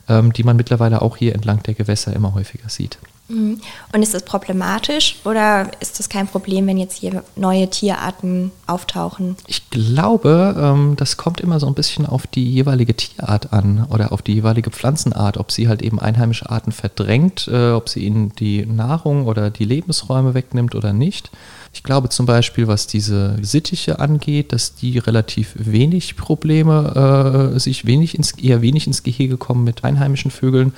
ähm, 0.08 0.32
die 0.32 0.44
man 0.44 0.56
mittlerweile 0.56 1.02
auch 1.02 1.16
hier 1.16 1.34
entlang 1.34 1.62
der 1.64 1.74
Gewässer 1.74 2.14
immer 2.14 2.32
häufiger 2.32 2.68
sieht. 2.68 2.98
Mhm. 3.28 3.60
Und 3.92 4.02
ist 4.02 4.14
das 4.14 4.24
problematisch 4.24 5.16
oder 5.24 5.70
ist 5.80 5.98
das 5.98 6.08
kein 6.08 6.26
Problem, 6.26 6.66
wenn 6.66 6.76
jetzt 6.76 6.98
hier 6.98 7.22
neue 7.36 7.68
Tierarten 7.70 8.50
auftauchen? 8.66 9.36
Ich 9.46 9.70
glaube, 9.70 10.54
ähm, 10.58 10.94
das 10.96 11.16
kommt 11.16 11.40
immer 11.40 11.60
so 11.60 11.66
ein 11.66 11.74
bisschen 11.74 12.06
auf 12.06 12.26
die 12.26 12.50
jeweilige 12.50 12.94
Tierart 12.94 13.52
an 13.52 13.86
oder 13.90 14.12
auf 14.12 14.22
die 14.22 14.34
jeweilige 14.34 14.70
Pflanzenart, 14.70 15.38
ob 15.38 15.50
sie 15.50 15.68
halt 15.68 15.82
eben 15.82 15.98
einheimische 16.00 16.50
Arten 16.50 16.72
verdrängt, 16.72 17.48
äh, 17.48 17.70
ob 17.70 17.88
sie 17.88 18.00
ihnen 18.00 18.34
die 18.36 18.66
Nahrung 18.66 19.26
oder 19.26 19.50
die 19.50 19.64
Lebensräume 19.64 20.34
wegnimmt 20.34 20.74
oder 20.74 20.92
nicht. 20.92 21.30
Ich 21.74 21.82
glaube 21.82 22.10
zum 22.10 22.26
Beispiel, 22.26 22.68
was 22.68 22.86
diese 22.86 23.36
Sittiche 23.40 23.98
angeht, 23.98 24.52
dass 24.52 24.74
die 24.74 24.98
relativ 24.98 25.54
wenig 25.54 26.16
Probleme, 26.16 27.54
äh, 27.54 27.58
sich 27.58 27.86
wenig 27.86 28.14
ins, 28.14 28.32
eher 28.32 28.60
wenig 28.60 28.86
ins 28.86 29.02
Gehege 29.02 29.38
kommen 29.38 29.64
mit 29.64 29.82
einheimischen 29.82 30.30
Vögeln. 30.30 30.74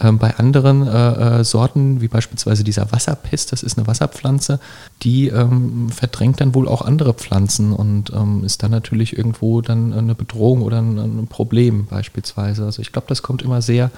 Ähm, 0.00 0.18
bei 0.18 0.34
anderen 0.36 0.86
äh, 0.86 1.40
äh, 1.40 1.44
Sorten, 1.44 2.00
wie 2.00 2.08
beispielsweise 2.08 2.64
dieser 2.64 2.90
Wasserpest, 2.90 3.52
das 3.52 3.62
ist 3.62 3.78
eine 3.78 3.86
Wasserpflanze, 3.86 4.58
die 5.02 5.28
ähm, 5.28 5.88
verdrängt 5.90 6.40
dann 6.40 6.54
wohl 6.54 6.66
auch 6.66 6.82
andere 6.82 7.14
Pflanzen 7.14 7.72
und 7.72 8.12
ähm, 8.12 8.42
ist 8.44 8.62
dann 8.64 8.72
natürlich 8.72 9.16
irgendwo 9.16 9.60
dann 9.60 9.92
eine 9.92 10.16
Bedrohung 10.16 10.62
oder 10.62 10.78
ein, 10.78 10.98
ein 10.98 11.26
Problem 11.28 11.86
beispielsweise. 11.86 12.64
Also 12.64 12.82
ich 12.82 12.90
glaube, 12.90 13.06
das 13.08 13.22
kommt 13.22 13.42
immer 13.42 13.62
sehr 13.62 13.92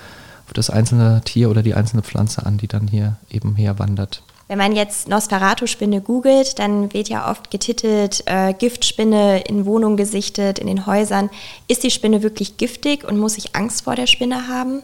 auf 0.46 0.52
das 0.52 0.68
einzelne 0.68 1.22
Tier 1.24 1.50
oder 1.50 1.62
die 1.62 1.74
einzelne 1.74 2.02
Pflanze 2.02 2.44
an, 2.44 2.58
die 2.58 2.68
dann 2.68 2.88
hier 2.88 3.16
eben 3.30 3.56
herwandert. 3.56 4.22
Wenn 4.48 4.58
man 4.58 4.76
jetzt 4.76 5.08
Nosferatu-Spinne 5.08 6.00
googelt, 6.02 6.58
dann 6.60 6.92
wird 6.92 7.08
ja 7.08 7.28
oft 7.30 7.50
getitelt, 7.50 8.22
äh, 8.26 8.52
Giftspinne 8.52 9.40
in 9.40 9.64
Wohnungen 9.64 9.96
gesichtet, 9.96 10.60
in 10.60 10.68
den 10.68 10.86
Häusern. 10.86 11.30
Ist 11.66 11.82
die 11.82 11.90
Spinne 11.90 12.22
wirklich 12.22 12.56
giftig 12.56 13.02
und 13.02 13.18
muss 13.18 13.38
ich 13.38 13.56
Angst 13.56 13.82
vor 13.82 13.96
der 13.96 14.06
Spinne 14.06 14.46
haben? 14.46 14.82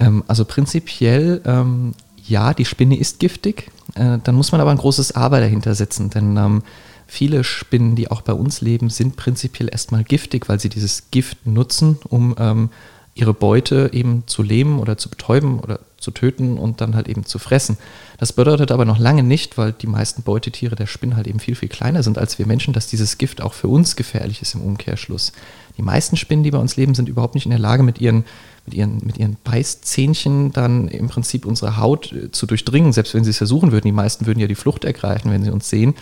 Ähm, 0.00 0.24
also 0.26 0.44
prinzipiell 0.44 1.40
ähm, 1.44 1.94
ja, 2.28 2.54
die 2.54 2.64
Spinne 2.64 2.98
ist 2.98 3.18
giftig. 3.18 3.70
Äh, 3.94 4.18
dann 4.22 4.34
muss 4.34 4.52
man 4.52 4.60
aber 4.60 4.70
ein 4.70 4.76
großes 4.78 5.12
Aber 5.12 5.40
dahinter 5.40 5.74
setzen, 5.74 6.10
denn 6.10 6.36
ähm, 6.36 6.62
viele 7.06 7.42
Spinnen, 7.42 7.96
die 7.96 8.10
auch 8.10 8.20
bei 8.20 8.34
uns 8.34 8.60
leben, 8.60 8.90
sind 8.90 9.16
prinzipiell 9.16 9.68
erstmal 9.70 10.04
giftig, 10.04 10.48
weil 10.48 10.60
sie 10.60 10.68
dieses 10.68 11.10
Gift 11.10 11.46
nutzen, 11.46 11.98
um 12.08 12.34
ähm, 12.38 12.70
ihre 13.18 13.34
Beute 13.34 13.90
eben 13.92 14.22
zu 14.26 14.42
lähmen 14.42 14.78
oder 14.78 14.96
zu 14.96 15.08
betäuben 15.08 15.60
oder 15.60 15.80
zu 15.98 16.12
töten 16.12 16.56
und 16.58 16.80
dann 16.80 16.94
halt 16.94 17.08
eben 17.08 17.24
zu 17.24 17.38
fressen. 17.38 17.76
Das 18.18 18.32
bedeutet 18.32 18.70
aber 18.70 18.84
noch 18.84 18.98
lange 18.98 19.24
nicht, 19.24 19.58
weil 19.58 19.72
die 19.72 19.88
meisten 19.88 20.22
Beutetiere 20.22 20.76
der 20.76 20.86
Spinnen 20.86 21.16
halt 21.16 21.26
eben 21.26 21.40
viel, 21.40 21.56
viel 21.56 21.68
kleiner 21.68 22.02
sind 22.02 22.18
als 22.18 22.38
wir 22.38 22.46
Menschen, 22.46 22.72
dass 22.72 22.86
dieses 22.86 23.18
Gift 23.18 23.40
auch 23.42 23.52
für 23.52 23.68
uns 23.68 23.96
gefährlich 23.96 24.40
ist 24.40 24.54
im 24.54 24.62
Umkehrschluss. 24.62 25.32
Die 25.76 25.82
meisten 25.82 26.16
Spinnen, 26.16 26.44
die 26.44 26.52
bei 26.52 26.58
uns 26.58 26.76
leben, 26.76 26.94
sind 26.94 27.08
überhaupt 27.08 27.34
nicht 27.34 27.46
in 27.46 27.50
der 27.50 27.58
Lage, 27.58 27.82
mit 27.82 28.00
ihren 28.00 28.24
mit 28.68 28.74
ihren, 28.74 28.98
mit 29.02 29.16
ihren 29.16 29.38
Beißzähnchen 29.44 30.52
dann 30.52 30.88
im 30.88 31.08
Prinzip 31.08 31.46
unsere 31.46 31.78
Haut 31.78 32.12
äh, 32.12 32.30
zu 32.30 32.44
durchdringen, 32.46 32.92
selbst 32.92 33.14
wenn 33.14 33.24
sie 33.24 33.30
es 33.30 33.38
versuchen 33.38 33.72
würden. 33.72 33.86
Die 33.86 33.92
meisten 33.92 34.26
würden 34.26 34.40
ja 34.40 34.46
die 34.46 34.54
Flucht 34.54 34.84
ergreifen, 34.84 35.30
wenn 35.32 35.42
sie 35.42 35.50
uns 35.50 35.70
sehen. 35.70 35.94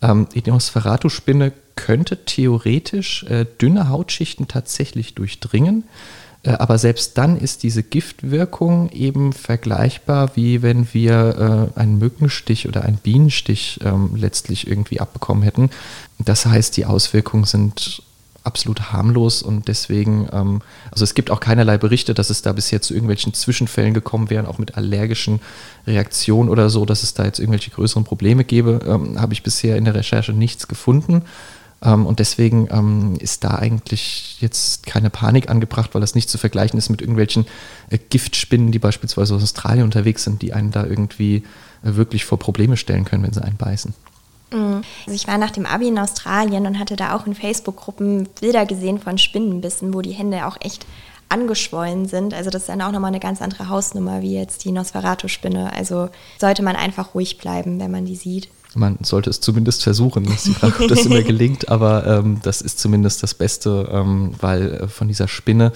Ähm, 0.00 0.26
die 0.34 0.50
Nosferatu-Spinne 0.50 1.52
könnte 1.74 2.24
theoretisch 2.24 3.24
äh, 3.24 3.44
dünne 3.60 3.90
Hautschichten 3.90 4.48
tatsächlich 4.48 5.14
durchdringen. 5.14 5.84
Äh, 6.42 6.50
aber 6.50 6.78
selbst 6.78 7.18
dann 7.18 7.36
ist 7.36 7.62
diese 7.62 7.82
Giftwirkung 7.82 8.88
eben 8.90 9.32
vergleichbar, 9.32 10.36
wie 10.36 10.62
wenn 10.62 10.92
wir 10.92 11.72
äh, 11.76 11.78
einen 11.78 11.98
Mückenstich 11.98 12.68
oder 12.68 12.84
einen 12.84 12.98
Bienenstich 12.98 13.80
ähm, 13.84 14.10
letztlich 14.14 14.66
irgendwie 14.66 15.00
abbekommen 15.00 15.42
hätten. 15.42 15.70
Das 16.18 16.46
heißt, 16.46 16.76
die 16.76 16.86
Auswirkungen 16.86 17.44
sind 17.44 18.02
absolut 18.46 18.92
harmlos 18.92 19.42
und 19.42 19.66
deswegen, 19.66 20.28
ähm, 20.32 20.62
also 20.92 21.02
es 21.02 21.14
gibt 21.14 21.30
auch 21.30 21.40
keinerlei 21.40 21.78
Berichte, 21.78 22.14
dass 22.14 22.30
es 22.30 22.42
da 22.42 22.52
bisher 22.52 22.80
zu 22.80 22.94
irgendwelchen 22.94 23.34
Zwischenfällen 23.34 23.92
gekommen 23.92 24.30
wären, 24.30 24.46
auch 24.46 24.58
mit 24.58 24.76
allergischen 24.76 25.40
Reaktionen 25.86 26.48
oder 26.48 26.70
so, 26.70 26.86
dass 26.86 27.02
es 27.02 27.12
da 27.12 27.24
jetzt 27.24 27.40
irgendwelche 27.40 27.72
größeren 27.72 28.04
Probleme 28.04 28.44
gäbe, 28.44 28.80
ähm, 28.86 29.20
habe 29.20 29.34
ich 29.34 29.42
bisher 29.42 29.76
in 29.76 29.84
der 29.84 29.96
Recherche 29.96 30.32
nichts 30.32 30.68
gefunden. 30.68 31.22
Ähm, 31.86 32.04
und 32.04 32.18
deswegen 32.18 32.68
ähm, 32.70 33.16
ist 33.20 33.44
da 33.44 33.54
eigentlich 33.54 34.36
jetzt 34.40 34.84
keine 34.86 35.08
Panik 35.08 35.48
angebracht, 35.48 35.90
weil 35.94 36.00
das 36.00 36.14
nicht 36.14 36.28
zu 36.28 36.36
vergleichen 36.36 36.78
ist 36.78 36.90
mit 36.90 37.00
irgendwelchen 37.00 37.46
äh, 37.90 37.98
Giftspinnen, 37.98 38.72
die 38.72 38.80
beispielsweise 38.80 39.34
aus 39.34 39.42
Australien 39.42 39.84
unterwegs 39.84 40.24
sind, 40.24 40.42
die 40.42 40.52
einen 40.52 40.72
da 40.72 40.84
irgendwie 40.84 41.44
äh, 41.82 41.94
wirklich 41.94 42.24
vor 42.24 42.38
Probleme 42.38 42.76
stellen 42.76 43.04
können, 43.04 43.22
wenn 43.22 43.32
sie 43.32 43.42
einen 43.42 43.56
beißen. 43.56 43.94
Mhm. 44.52 44.82
Also 45.06 45.14
ich 45.14 45.28
war 45.28 45.38
nach 45.38 45.52
dem 45.52 45.64
Abi 45.64 45.88
in 45.88 45.98
Australien 45.98 46.66
und 46.66 46.78
hatte 46.78 46.96
da 46.96 47.16
auch 47.16 47.26
in 47.26 47.34
Facebook-Gruppen 47.34 48.28
Bilder 48.40 48.66
gesehen 48.66 48.98
von 48.98 49.16
Spinnenbissen, 49.16 49.94
wo 49.94 50.02
die 50.02 50.12
Hände 50.12 50.46
auch 50.46 50.56
echt 50.60 50.86
angeschwollen 51.28 52.06
sind. 52.06 52.34
Also 52.34 52.50
das 52.50 52.62
ist 52.62 52.68
dann 52.68 52.82
auch 52.82 52.92
nochmal 52.92 53.08
eine 53.08 53.20
ganz 53.20 53.42
andere 53.42 53.68
Hausnummer 53.68 54.22
wie 54.22 54.34
jetzt 54.34 54.64
die 54.64 54.72
Nosferatu-Spinne. 54.72 55.72
Also 55.72 56.08
sollte 56.38 56.62
man 56.62 56.76
einfach 56.76 57.14
ruhig 57.14 57.38
bleiben, 57.38 57.80
wenn 57.80 57.90
man 57.90 58.04
die 58.04 58.16
sieht. 58.16 58.48
Man 58.76 58.98
sollte 59.02 59.30
es 59.30 59.40
zumindest 59.40 59.82
versuchen. 59.82 60.24
Ist 60.26 60.46
die 60.46 60.54
Frage, 60.54 60.82
ob 60.82 60.88
das 60.88 61.06
immer 61.06 61.22
gelingt, 61.22 61.68
aber 61.68 62.06
ähm, 62.06 62.40
das 62.42 62.60
ist 62.60 62.78
zumindest 62.78 63.22
das 63.22 63.34
Beste, 63.34 63.88
ähm, 63.90 64.32
weil 64.40 64.74
äh, 64.74 64.88
von 64.88 65.08
dieser 65.08 65.28
Spinne 65.28 65.72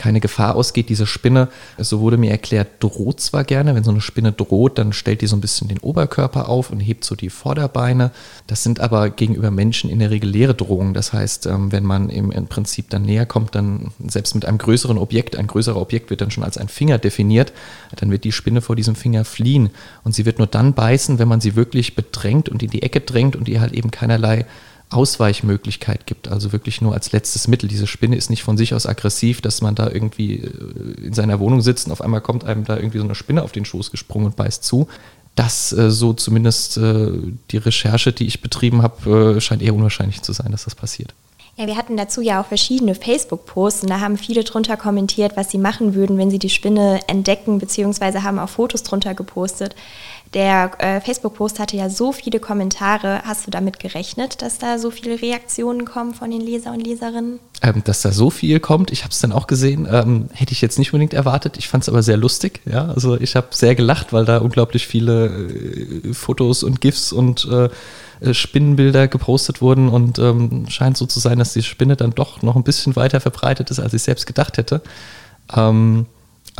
keine 0.00 0.20
Gefahr 0.20 0.54
ausgeht. 0.54 0.88
Diese 0.88 1.06
Spinne, 1.06 1.48
so 1.76 2.00
wurde 2.00 2.16
mir 2.16 2.30
erklärt, 2.30 2.68
droht 2.82 3.20
zwar 3.20 3.44
gerne. 3.44 3.74
Wenn 3.74 3.84
so 3.84 3.90
eine 3.90 4.00
Spinne 4.00 4.32
droht, 4.32 4.78
dann 4.78 4.94
stellt 4.94 5.20
die 5.20 5.26
so 5.26 5.36
ein 5.36 5.42
bisschen 5.42 5.68
den 5.68 5.78
Oberkörper 5.78 6.48
auf 6.48 6.70
und 6.70 6.80
hebt 6.80 7.04
so 7.04 7.14
die 7.14 7.28
Vorderbeine. 7.28 8.10
Das 8.46 8.62
sind 8.62 8.80
aber 8.80 9.10
gegenüber 9.10 9.50
Menschen 9.50 9.90
in 9.90 9.98
der 9.98 10.10
Regel 10.10 10.30
leere 10.30 10.54
Drohungen. 10.54 10.94
Das 10.94 11.12
heißt, 11.12 11.44
ähm, 11.44 11.70
wenn 11.70 11.84
man 11.84 12.08
im, 12.08 12.30
im 12.30 12.46
Prinzip 12.46 12.88
dann 12.88 13.02
näher 13.02 13.26
kommt, 13.26 13.54
dann 13.54 13.92
selbst 14.08 14.34
mit 14.34 14.46
einem 14.46 14.56
größeren 14.56 14.96
Objekt, 14.96 15.36
ein 15.36 15.46
größerer 15.46 15.78
Objekt 15.78 16.08
wird 16.08 16.22
dann 16.22 16.30
schon 16.30 16.44
als 16.44 16.56
ein 16.56 16.68
Finger 16.68 16.96
definiert, 16.96 17.52
dann 17.96 18.10
wird 18.10 18.24
die 18.24 18.32
Spinne 18.32 18.62
vor 18.62 18.76
diesem 18.76 18.94
Finger 18.94 19.26
fliehen. 19.26 19.68
Und 20.02 20.14
sie 20.14 20.24
wird 20.24 20.38
nur 20.38 20.46
dann 20.46 20.72
beißen, 20.72 21.18
wenn 21.18 21.28
man 21.28 21.42
sie 21.42 21.56
wirklich 21.56 21.94
bedrängt 21.94 22.48
und 22.48 22.62
in 22.62 22.70
die 22.70 22.82
Ecke 22.82 23.02
drängt 23.02 23.36
und 23.36 23.48
ihr 23.50 23.60
halt 23.60 23.74
eben 23.74 23.90
keinerlei 23.90 24.46
Ausweichmöglichkeit 24.90 26.06
gibt, 26.06 26.28
also 26.28 26.52
wirklich 26.52 26.80
nur 26.80 26.94
als 26.94 27.12
letztes 27.12 27.46
Mittel. 27.46 27.68
Diese 27.68 27.86
Spinne 27.86 28.16
ist 28.16 28.28
nicht 28.28 28.42
von 28.42 28.56
sich 28.56 28.74
aus 28.74 28.86
aggressiv, 28.86 29.40
dass 29.40 29.62
man 29.62 29.74
da 29.74 29.88
irgendwie 29.88 30.36
äh, 30.36 31.06
in 31.06 31.14
seiner 31.14 31.38
Wohnung 31.38 31.60
sitzt 31.60 31.86
und 31.86 31.92
auf 31.92 32.02
einmal 32.02 32.20
kommt 32.20 32.44
einem 32.44 32.64
da 32.64 32.76
irgendwie 32.76 32.98
so 32.98 33.04
eine 33.04 33.14
Spinne 33.14 33.42
auf 33.42 33.52
den 33.52 33.64
Schoß 33.64 33.90
gesprungen 33.90 34.26
und 34.26 34.36
beißt 34.36 34.64
zu. 34.64 34.88
Das, 35.36 35.72
äh, 35.72 35.90
so 35.90 36.12
zumindest 36.12 36.76
äh, 36.76 37.12
die 37.52 37.58
Recherche, 37.58 38.12
die 38.12 38.26
ich 38.26 38.42
betrieben 38.42 38.82
habe, 38.82 39.40
scheint 39.40 39.62
eher 39.62 39.74
unwahrscheinlich 39.74 40.22
zu 40.22 40.32
sein, 40.32 40.50
dass 40.50 40.64
das 40.64 40.74
passiert. 40.74 41.14
Ja, 41.56 41.66
wir 41.66 41.76
hatten 41.76 41.96
dazu 41.96 42.22
ja 42.22 42.40
auch 42.40 42.46
verschiedene 42.46 42.94
Facebook-Posts 42.94 43.82
und 43.82 43.90
da 43.90 44.00
haben 44.00 44.16
viele 44.16 44.44
drunter 44.44 44.78
kommentiert, 44.78 45.36
was 45.36 45.50
sie 45.50 45.58
machen 45.58 45.94
würden, 45.94 46.16
wenn 46.16 46.30
sie 46.30 46.38
die 46.38 46.48
Spinne 46.48 47.00
entdecken, 47.06 47.58
beziehungsweise 47.58 48.22
haben 48.22 48.38
auch 48.38 48.48
Fotos 48.48 48.82
drunter 48.82 49.14
gepostet. 49.14 49.76
Der 50.34 50.70
äh, 50.78 51.00
Facebook-Post 51.00 51.58
hatte 51.58 51.76
ja 51.76 51.90
so 51.90 52.12
viele 52.12 52.38
Kommentare. 52.38 53.22
Hast 53.24 53.48
du 53.48 53.50
damit 53.50 53.80
gerechnet, 53.80 54.42
dass 54.42 54.58
da 54.58 54.78
so 54.78 54.92
viele 54.92 55.20
Reaktionen 55.20 55.84
kommen 55.84 56.14
von 56.14 56.30
den 56.30 56.40
Leser 56.40 56.72
und 56.72 56.86
Leserinnen? 56.86 57.40
Ähm, 57.62 57.82
dass 57.84 58.02
da 58.02 58.12
so 58.12 58.30
viel 58.30 58.60
kommt, 58.60 58.92
ich 58.92 59.02
habe 59.02 59.10
es 59.10 59.18
dann 59.18 59.32
auch 59.32 59.48
gesehen, 59.48 59.88
ähm, 59.90 60.28
hätte 60.32 60.52
ich 60.52 60.60
jetzt 60.60 60.78
nicht 60.78 60.92
unbedingt 60.92 61.14
erwartet. 61.14 61.58
Ich 61.58 61.68
fand 61.68 61.82
es 61.82 61.88
aber 61.88 62.04
sehr 62.04 62.16
lustig. 62.16 62.60
Ja? 62.64 62.88
Also 62.88 63.20
ich 63.20 63.34
habe 63.34 63.48
sehr 63.50 63.74
gelacht, 63.74 64.12
weil 64.12 64.24
da 64.24 64.38
unglaublich 64.38 64.86
viele 64.86 65.26
äh, 65.26 66.14
Fotos 66.14 66.62
und 66.62 66.80
GIFs 66.80 67.12
und 67.12 67.48
äh, 67.50 67.68
äh, 68.20 68.32
Spinnenbilder 68.32 69.08
gepostet 69.08 69.60
wurden 69.60 69.88
und 69.88 70.20
ähm, 70.20 70.66
scheint 70.68 70.96
so 70.96 71.06
zu 71.06 71.18
sein, 71.18 71.40
dass 71.40 71.54
die 71.54 71.62
Spinne 71.62 71.96
dann 71.96 72.12
doch 72.12 72.40
noch 72.42 72.54
ein 72.54 72.64
bisschen 72.64 72.94
weiter 72.94 73.20
verbreitet 73.20 73.70
ist, 73.70 73.80
als 73.80 73.94
ich 73.94 74.02
selbst 74.02 74.26
gedacht 74.26 74.58
hätte. 74.58 74.80
Ähm, 75.54 76.06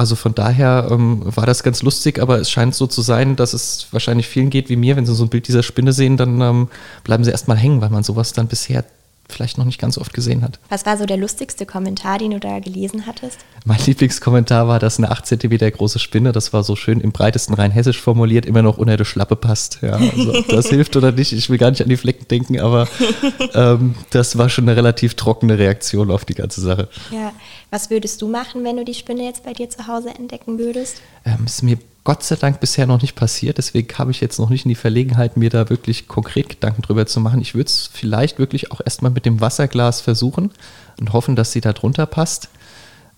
also 0.00 0.16
von 0.16 0.34
daher 0.34 0.88
ähm, 0.90 1.20
war 1.24 1.44
das 1.44 1.62
ganz 1.62 1.82
lustig, 1.82 2.22
aber 2.22 2.38
es 2.38 2.50
scheint 2.50 2.74
so 2.74 2.86
zu 2.86 3.02
sein, 3.02 3.36
dass 3.36 3.52
es 3.52 3.86
wahrscheinlich 3.90 4.28
vielen 4.28 4.48
geht 4.48 4.70
wie 4.70 4.76
mir, 4.76 4.96
wenn 4.96 5.04
sie 5.04 5.14
so 5.14 5.24
ein 5.24 5.28
Bild 5.28 5.46
dieser 5.46 5.62
Spinne 5.62 5.92
sehen, 5.92 6.16
dann 6.16 6.40
ähm, 6.40 6.68
bleiben 7.04 7.22
sie 7.22 7.30
erstmal 7.30 7.58
hängen, 7.58 7.82
weil 7.82 7.90
man 7.90 8.02
sowas 8.02 8.32
dann 8.32 8.46
bisher 8.46 8.82
vielleicht 9.30 9.58
noch 9.58 9.64
nicht 9.64 9.80
ganz 9.80 9.98
oft 9.98 10.12
gesehen 10.12 10.42
hat. 10.42 10.58
Was 10.68 10.86
war 10.86 10.96
so 10.96 11.06
der 11.06 11.16
lustigste 11.16 11.66
Kommentar, 11.66 12.18
den 12.18 12.32
du 12.32 12.40
da 12.40 12.58
gelesen 12.58 13.06
hattest? 13.06 13.38
Mein 13.64 13.78
Lieblingskommentar 13.84 14.68
war, 14.68 14.78
dass 14.78 14.98
eine 14.98 15.10
8 15.10 15.26
cm 15.26 15.58
große 15.72 15.98
Spinne, 15.98 16.32
das 16.32 16.52
war 16.52 16.62
so 16.62 16.76
schön 16.76 17.00
im 17.00 17.12
breitesten 17.12 17.54
Rheinhessisch 17.54 18.00
formuliert, 18.00 18.46
immer 18.46 18.62
noch 18.62 18.78
unter 18.78 18.96
der 18.96 19.04
Schlappe 19.04 19.36
passt. 19.36 19.78
Ja, 19.82 19.92
also 19.92 20.34
ob 20.34 20.48
das 20.48 20.68
hilft 20.68 20.96
oder 20.96 21.12
nicht, 21.12 21.32
ich 21.32 21.50
will 21.50 21.58
gar 21.58 21.70
nicht 21.70 21.82
an 21.82 21.88
die 21.88 21.96
Flecken 21.96 22.26
denken, 22.28 22.60
aber 22.60 22.88
ähm, 23.54 23.94
das 24.10 24.38
war 24.38 24.48
schon 24.48 24.68
eine 24.68 24.76
relativ 24.76 25.14
trockene 25.14 25.58
Reaktion 25.58 26.10
auf 26.10 26.24
die 26.24 26.34
ganze 26.34 26.60
Sache. 26.60 26.88
Ja, 27.10 27.32
was 27.70 27.90
würdest 27.90 28.20
du 28.22 28.28
machen, 28.28 28.64
wenn 28.64 28.76
du 28.76 28.84
die 28.84 28.94
Spinne 28.94 29.24
jetzt 29.24 29.44
bei 29.44 29.52
dir 29.52 29.70
zu 29.70 29.86
Hause 29.86 30.10
entdecken 30.10 30.58
würdest? 30.58 31.00
Ähm, 31.24 31.44
ist 31.46 31.62
mir 31.62 31.78
Gott 32.02 32.22
sei 32.22 32.36
Dank 32.36 32.60
bisher 32.60 32.86
noch 32.86 33.02
nicht 33.02 33.14
passiert. 33.14 33.58
Deswegen 33.58 33.96
habe 33.98 34.10
ich 34.10 34.20
jetzt 34.20 34.38
noch 34.38 34.48
nicht 34.48 34.64
in 34.64 34.70
die 34.70 34.74
Verlegenheit, 34.74 35.36
mir 35.36 35.50
da 35.50 35.68
wirklich 35.68 36.08
konkret 36.08 36.48
Gedanken 36.48 36.82
drüber 36.82 37.06
zu 37.06 37.20
machen. 37.20 37.40
Ich 37.40 37.54
würde 37.54 37.68
es 37.68 37.90
vielleicht 37.92 38.38
wirklich 38.38 38.72
auch 38.72 38.80
erstmal 38.84 39.10
mit 39.10 39.26
dem 39.26 39.40
Wasserglas 39.40 40.00
versuchen 40.00 40.50
und 40.98 41.12
hoffen, 41.12 41.36
dass 41.36 41.52
sie 41.52 41.60
da 41.60 41.72
drunter 41.72 42.06
passt. 42.06 42.48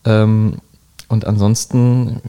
Ähm, 0.05 0.59
und 1.09 1.27
ansonsten, 1.27 2.21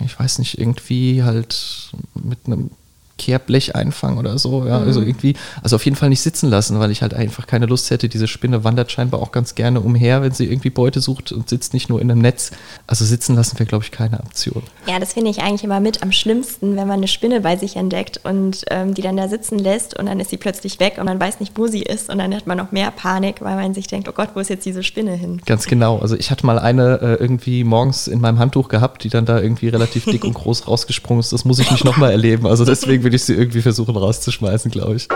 ich 0.00 0.18
weiß 0.18 0.38
nicht, 0.40 0.58
irgendwie 0.58 1.22
halt 1.22 1.92
mit 2.14 2.38
einem 2.46 2.70
Kehrblech 3.18 3.74
einfangen 3.74 4.18
oder 4.18 4.38
so. 4.38 4.66
Ja, 4.66 4.74
also 4.74 4.80
mhm. 4.80 4.86
also 4.88 5.00
irgendwie, 5.02 5.34
also 5.62 5.76
auf 5.76 5.84
jeden 5.84 5.96
Fall 5.96 6.08
nicht 6.08 6.20
sitzen 6.20 6.48
lassen, 6.48 6.78
weil 6.80 6.90
ich 6.90 7.02
halt 7.02 7.14
einfach 7.14 7.46
keine 7.46 7.66
Lust 7.66 7.90
hätte. 7.90 8.08
Diese 8.08 8.28
Spinne 8.28 8.64
wandert 8.64 8.90
scheinbar 8.90 9.20
auch 9.20 9.32
ganz 9.32 9.54
gerne 9.54 9.80
umher, 9.80 10.22
wenn 10.22 10.32
sie 10.32 10.46
irgendwie 10.46 10.70
Beute 10.70 11.00
sucht 11.00 11.32
und 11.32 11.48
sitzt 11.48 11.74
nicht 11.74 11.88
nur 11.88 12.00
in 12.00 12.10
einem 12.10 12.20
Netz. 12.20 12.50
Also 12.86 13.04
sitzen 13.04 13.36
lassen 13.36 13.58
wäre, 13.58 13.66
glaube 13.66 13.84
ich, 13.84 13.90
keine 13.90 14.20
Option. 14.20 14.62
Ja, 14.86 14.98
das 14.98 15.12
finde 15.12 15.30
ich 15.30 15.40
eigentlich 15.40 15.64
immer 15.64 15.80
mit 15.80 16.02
am 16.02 16.12
schlimmsten, 16.12 16.76
wenn 16.76 16.88
man 16.88 16.98
eine 16.98 17.08
Spinne 17.08 17.40
bei 17.40 17.56
sich 17.56 17.76
entdeckt 17.76 18.20
und 18.24 18.64
ähm, 18.70 18.94
die 18.94 19.02
dann 19.02 19.16
da 19.16 19.28
sitzen 19.28 19.58
lässt 19.58 19.98
und 19.98 20.06
dann 20.06 20.20
ist 20.20 20.30
sie 20.30 20.36
plötzlich 20.36 20.80
weg 20.80 20.96
und 20.98 21.04
man 21.04 21.20
weiß 21.20 21.40
nicht, 21.40 21.52
wo 21.56 21.66
sie 21.66 21.82
ist 21.82 22.10
und 22.10 22.18
dann 22.18 22.34
hat 22.34 22.46
man 22.46 22.58
noch 22.58 22.72
mehr 22.72 22.90
Panik, 22.90 23.40
weil 23.40 23.56
man 23.56 23.74
sich 23.74 23.86
denkt, 23.86 24.08
oh 24.08 24.12
Gott, 24.12 24.30
wo 24.34 24.40
ist 24.40 24.50
jetzt 24.50 24.64
diese 24.66 24.82
Spinne 24.82 25.14
hin? 25.14 25.40
Ganz 25.46 25.66
genau. 25.66 25.98
Also 25.98 26.16
ich 26.16 26.30
hatte 26.30 26.46
mal 26.46 26.58
eine 26.58 27.00
äh, 27.00 27.14
irgendwie 27.14 27.64
morgens 27.64 28.08
in 28.08 28.20
meinem 28.20 28.38
Handtuch 28.38 28.68
gehabt, 28.68 29.04
die 29.04 29.08
dann 29.08 29.26
da 29.26 29.40
irgendwie 29.40 29.68
relativ 29.68 30.04
dick 30.04 30.24
und 30.24 30.34
groß 30.34 30.66
rausgesprungen 30.66 31.20
ist. 31.20 31.32
Das 31.32 31.44
muss 31.44 31.58
ich 31.58 31.70
nicht 31.70 31.84
nochmal 31.84 32.10
erleben. 32.10 32.46
Also 32.46 32.64
deswegen 32.64 33.02
will 33.12 33.16
ich 33.16 33.24
sie 33.24 33.34
irgendwie 33.34 33.60
versuchen 33.60 33.94
rauszuschmeißen, 33.94 34.70
glaube 34.70 34.96
ich. 34.96 35.08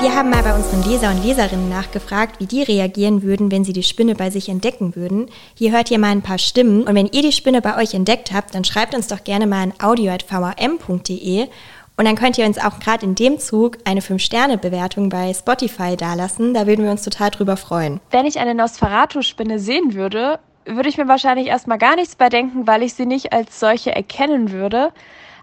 Wir 0.00 0.14
haben 0.14 0.30
mal 0.30 0.42
bei 0.42 0.54
unseren 0.54 0.82
Leser 0.90 1.10
und 1.10 1.22
Leserinnen 1.22 1.68
nachgefragt, 1.68 2.40
wie 2.40 2.46
die 2.46 2.62
reagieren 2.62 3.22
würden, 3.22 3.50
wenn 3.50 3.62
sie 3.62 3.74
die 3.74 3.82
Spinne 3.82 4.14
bei 4.14 4.30
sich 4.30 4.48
entdecken 4.48 4.96
würden. 4.96 5.28
Hier 5.54 5.72
hört 5.72 5.90
ihr 5.90 5.98
mal 5.98 6.12
ein 6.12 6.22
paar 6.22 6.38
Stimmen. 6.38 6.84
Und 6.84 6.94
wenn 6.94 7.08
ihr 7.08 7.20
die 7.20 7.32
Spinne 7.32 7.60
bei 7.60 7.76
euch 7.76 7.92
entdeckt 7.92 8.32
habt, 8.32 8.54
dann 8.54 8.64
schreibt 8.64 8.94
uns 8.94 9.08
doch 9.08 9.22
gerne 9.22 9.46
mal 9.46 9.64
an 9.64 9.74
audio.vm.de. 9.82 11.48
Und 11.96 12.04
dann 12.04 12.14
könnt 12.14 12.38
ihr 12.38 12.46
uns 12.46 12.58
auch 12.58 12.78
gerade 12.78 13.04
in 13.04 13.14
dem 13.14 13.38
Zug 13.38 13.76
eine 13.84 14.00
5-Sterne-Bewertung 14.00 15.10
bei 15.10 15.34
Spotify 15.34 15.96
dalassen. 15.96 16.54
Da 16.54 16.66
würden 16.66 16.84
wir 16.84 16.92
uns 16.92 17.02
total 17.02 17.30
drüber 17.30 17.58
freuen. 17.58 18.00
Wenn 18.10 18.24
ich 18.24 18.38
eine 18.38 18.54
Nosferatu-Spinne 18.54 19.58
sehen 19.58 19.94
würde, 19.94 20.38
würde 20.64 20.88
ich 20.88 20.96
mir 20.96 21.08
wahrscheinlich 21.08 21.48
erstmal 21.48 21.78
gar 21.78 21.96
nichts 21.96 22.14
bei 22.14 22.28
denken, 22.28 22.66
weil 22.66 22.82
ich 22.82 22.94
sie 22.94 23.06
nicht 23.06 23.32
als 23.32 23.58
solche 23.58 23.94
erkennen 23.94 24.52
würde. 24.52 24.92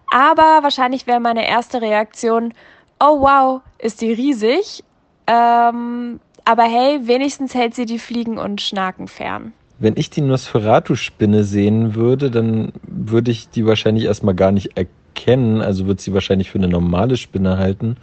Aber 0.09 0.59
wahrscheinlich 0.61 1.07
wäre 1.07 1.19
meine 1.19 1.47
erste 1.47 1.81
Reaktion, 1.81 2.53
oh 2.99 3.21
wow, 3.21 3.61
ist 3.79 4.01
die 4.01 4.13
riesig. 4.13 4.83
Ähm, 5.27 6.19
aber 6.45 6.63
hey, 6.63 6.99
wenigstens 7.07 7.55
hält 7.55 7.75
sie 7.75 7.85
die 7.85 7.99
Fliegen 7.99 8.37
und 8.37 8.61
Schnaken 8.61 9.07
fern. 9.07 9.53
Wenn 9.79 9.97
ich 9.97 10.09
die 10.09 10.21
Nosferatu-Spinne 10.21 11.43
sehen 11.43 11.95
würde, 11.95 12.31
dann 12.31 12.71
würde 12.83 13.31
ich 13.31 13.49
die 13.49 13.65
wahrscheinlich 13.65 14.05
erstmal 14.05 14.35
gar 14.35 14.51
nicht 14.51 14.77
erkennen. 14.77 15.61
Also 15.61 15.87
würde 15.87 16.01
sie 16.01 16.13
wahrscheinlich 16.13 16.51
für 16.51 16.59
eine 16.59 16.67
normale 16.67 17.17
Spinne 17.17 17.57
halten. 17.57 17.97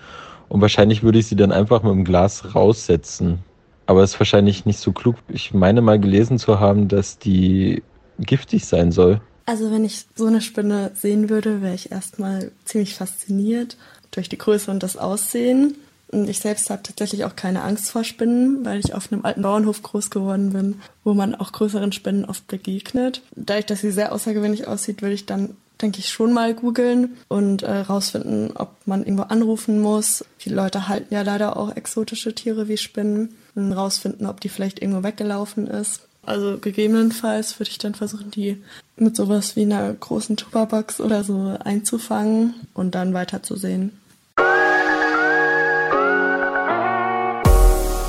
Und 0.48 0.60
wahrscheinlich 0.60 1.02
würde 1.02 1.18
ich 1.18 1.26
sie 1.28 1.36
dann 1.36 1.52
einfach 1.52 1.82
mit 1.82 1.92
dem 1.92 2.04
Glas 2.04 2.54
raussetzen. 2.54 3.38
Aber 3.86 4.02
ist 4.02 4.20
wahrscheinlich 4.20 4.66
nicht 4.66 4.80
so 4.80 4.92
klug. 4.92 5.16
Ich 5.28 5.54
meine 5.54 5.80
mal 5.80 5.98
gelesen 5.98 6.38
zu 6.38 6.60
haben, 6.60 6.88
dass 6.88 7.18
die 7.18 7.82
giftig 8.18 8.66
sein 8.66 8.92
soll. 8.92 9.20
Also 9.46 9.70
wenn 9.70 9.84
ich 9.84 10.06
so 10.14 10.26
eine 10.26 10.40
Spinne 10.40 10.92
sehen 10.94 11.28
würde, 11.28 11.62
wäre 11.62 11.74
ich 11.74 11.90
erstmal 11.90 12.52
ziemlich 12.64 12.94
fasziniert 12.94 13.76
durch 14.10 14.28
die 14.28 14.38
Größe 14.38 14.70
und 14.70 14.82
das 14.82 14.96
Aussehen. 14.96 15.76
Und 16.12 16.28
ich 16.28 16.40
selbst 16.40 16.68
habe 16.68 16.82
tatsächlich 16.82 17.24
auch 17.24 17.34
keine 17.36 17.62
Angst 17.62 17.90
vor 17.90 18.04
Spinnen, 18.04 18.64
weil 18.66 18.78
ich 18.78 18.94
auf 18.94 19.10
einem 19.10 19.24
alten 19.24 19.42
Bauernhof 19.42 19.82
groß 19.82 20.10
geworden 20.10 20.52
bin, 20.52 20.80
wo 21.04 21.14
man 21.14 21.34
auch 21.34 21.52
größeren 21.52 21.90
Spinnen 21.92 22.26
oft 22.26 22.46
begegnet. 22.46 23.22
Dadurch, 23.34 23.66
dass 23.66 23.80
sie 23.80 23.90
sehr 23.90 24.12
außergewöhnlich 24.12 24.66
aussieht, 24.68 25.00
würde 25.00 25.14
ich 25.14 25.24
dann, 25.24 25.56
denke 25.80 26.00
ich, 26.00 26.10
schon 26.10 26.34
mal 26.34 26.52
googeln 26.54 27.16
und 27.28 27.62
äh, 27.62 27.78
rausfinden, 27.78 28.54
ob 28.54 28.72
man 28.84 29.04
irgendwo 29.04 29.22
anrufen 29.22 29.80
muss. 29.80 30.22
Viele 30.36 30.56
Leute 30.56 30.86
halten 30.86 31.14
ja 31.14 31.22
leider 31.22 31.56
auch 31.56 31.74
exotische 31.74 32.34
Tiere 32.34 32.68
wie 32.68 32.76
Spinnen 32.76 33.34
und 33.54 33.72
rausfinden, 33.72 34.26
ob 34.26 34.40
die 34.42 34.50
vielleicht 34.50 34.82
irgendwo 34.82 35.02
weggelaufen 35.02 35.66
ist. 35.66 36.02
Also 36.24 36.58
gegebenenfalls 36.58 37.58
würde 37.58 37.70
ich 37.70 37.78
dann 37.78 37.94
versuchen, 37.94 38.30
die 38.30 38.62
mit 38.96 39.16
sowas 39.16 39.56
wie 39.56 39.62
einer 39.62 39.92
großen 39.92 40.36
Tupperbox 40.36 41.00
oder 41.00 41.24
so 41.24 41.56
einzufangen 41.64 42.54
und 42.74 42.94
dann 42.94 43.12
weiterzusehen. 43.12 43.98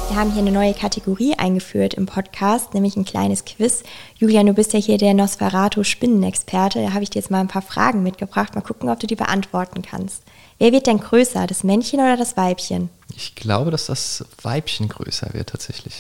Wir 0.09 0.19
haben 0.19 0.31
hier 0.31 0.43
eine 0.43 0.51
neue 0.51 0.75
Kategorie 0.75 1.33
eingeführt 1.39 1.95
im 1.95 2.05
Podcast, 2.05 2.75
nämlich 2.75 2.95
ein 2.95 3.03
kleines 3.03 3.45
Quiz. 3.45 3.81
Julian, 4.17 4.45
du 4.45 4.53
bist 4.53 4.73
ja 4.73 4.79
hier 4.79 4.99
der 4.99 5.15
Nosferatu-Spinnenexperte. 5.15 6.83
Da 6.83 6.93
habe 6.93 7.01
ich 7.01 7.09
dir 7.09 7.17
jetzt 7.17 7.31
mal 7.31 7.39
ein 7.39 7.47
paar 7.47 7.63
Fragen 7.63 8.03
mitgebracht. 8.03 8.53
Mal 8.53 8.61
gucken, 8.61 8.89
ob 8.89 8.99
du 8.99 9.07
die 9.07 9.15
beantworten 9.15 9.81
kannst. 9.81 10.21
Wer 10.59 10.71
wird 10.71 10.85
denn 10.85 10.99
größer, 10.99 11.47
das 11.47 11.63
Männchen 11.63 11.99
oder 11.99 12.15
das 12.15 12.37
Weibchen? 12.37 12.91
Ich 13.15 13.33
glaube, 13.33 13.71
dass 13.71 13.87
das 13.87 14.23
Weibchen 14.43 14.87
größer 14.87 15.33
wird 15.33 15.49
tatsächlich. 15.49 15.95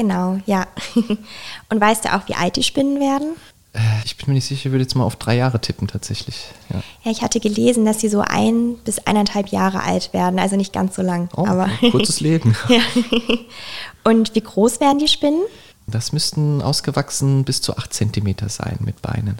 Genau, 0.00 0.38
ja. 0.46 0.66
Und 1.68 1.78
weißt 1.78 2.06
du 2.06 2.14
auch, 2.14 2.26
wie 2.26 2.34
alt 2.34 2.56
die 2.56 2.62
Spinnen 2.62 3.00
werden? 3.00 3.36
Äh, 3.74 3.80
ich 4.06 4.16
bin 4.16 4.28
mir 4.28 4.32
nicht 4.32 4.46
sicher, 4.46 4.68
ich 4.68 4.72
würde 4.72 4.82
jetzt 4.82 4.94
mal 4.94 5.04
auf 5.04 5.16
drei 5.16 5.36
Jahre 5.36 5.60
tippen 5.60 5.88
tatsächlich. 5.88 6.46
Ja, 6.70 6.82
ja 7.04 7.10
ich 7.10 7.20
hatte 7.20 7.38
gelesen, 7.38 7.84
dass 7.84 8.00
sie 8.00 8.08
so 8.08 8.22
ein 8.22 8.76
bis 8.82 8.98
eineinhalb 9.00 9.48
Jahre 9.48 9.82
alt 9.82 10.14
werden, 10.14 10.40
also 10.40 10.56
nicht 10.56 10.72
ganz 10.72 10.96
so 10.96 11.02
lang. 11.02 11.28
Oh, 11.36 11.44
aber 11.44 11.68
kurzes 11.90 12.20
Leben. 12.20 12.56
ja. 12.68 12.80
Und 14.02 14.34
wie 14.34 14.40
groß 14.40 14.80
werden 14.80 14.98
die 14.98 15.08
Spinnen? 15.08 15.42
Das 15.86 16.12
müssten 16.12 16.62
ausgewachsen 16.62 17.44
bis 17.44 17.60
zu 17.60 17.76
acht 17.76 17.92
Zentimeter 17.92 18.48
sein 18.48 18.78
mit 18.80 19.02
Beinen. 19.02 19.36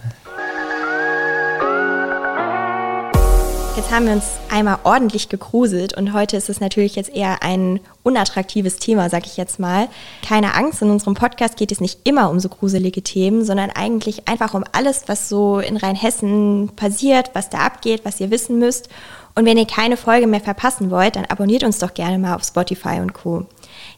Jetzt 3.73 3.89
haben 3.89 4.05
wir 4.05 4.13
uns 4.13 4.25
einmal 4.49 4.79
ordentlich 4.83 5.29
gegruselt 5.29 5.95
und 5.95 6.11
heute 6.11 6.35
ist 6.35 6.49
es 6.49 6.59
natürlich 6.59 6.97
jetzt 6.97 7.15
eher 7.15 7.41
ein 7.41 7.79
unattraktives 8.03 8.77
Thema, 8.77 9.09
sag 9.09 9.25
ich 9.25 9.37
jetzt 9.37 9.59
mal. 9.59 9.87
Keine 10.27 10.55
Angst, 10.55 10.81
in 10.81 10.89
unserem 10.89 11.13
Podcast 11.13 11.55
geht 11.55 11.71
es 11.71 11.79
nicht 11.79 11.99
immer 12.03 12.29
um 12.29 12.41
so 12.41 12.49
gruselige 12.49 13.01
Themen, 13.01 13.45
sondern 13.45 13.69
eigentlich 13.69 14.27
einfach 14.27 14.53
um 14.55 14.65
alles, 14.73 15.03
was 15.07 15.29
so 15.29 15.59
in 15.59 15.77
Rheinhessen 15.77 16.69
passiert, 16.75 17.31
was 17.33 17.49
da 17.49 17.59
abgeht, 17.59 18.01
was 18.03 18.19
ihr 18.19 18.29
wissen 18.29 18.59
müsst. 18.59 18.89
Und 19.35 19.45
wenn 19.45 19.57
ihr 19.57 19.65
keine 19.65 19.95
Folge 19.95 20.27
mehr 20.27 20.41
verpassen 20.41 20.91
wollt, 20.91 21.15
dann 21.15 21.23
abonniert 21.25 21.63
uns 21.63 21.79
doch 21.79 21.93
gerne 21.93 22.19
mal 22.19 22.35
auf 22.35 22.43
Spotify 22.43 22.99
und 22.99 23.13
Co. 23.13 23.45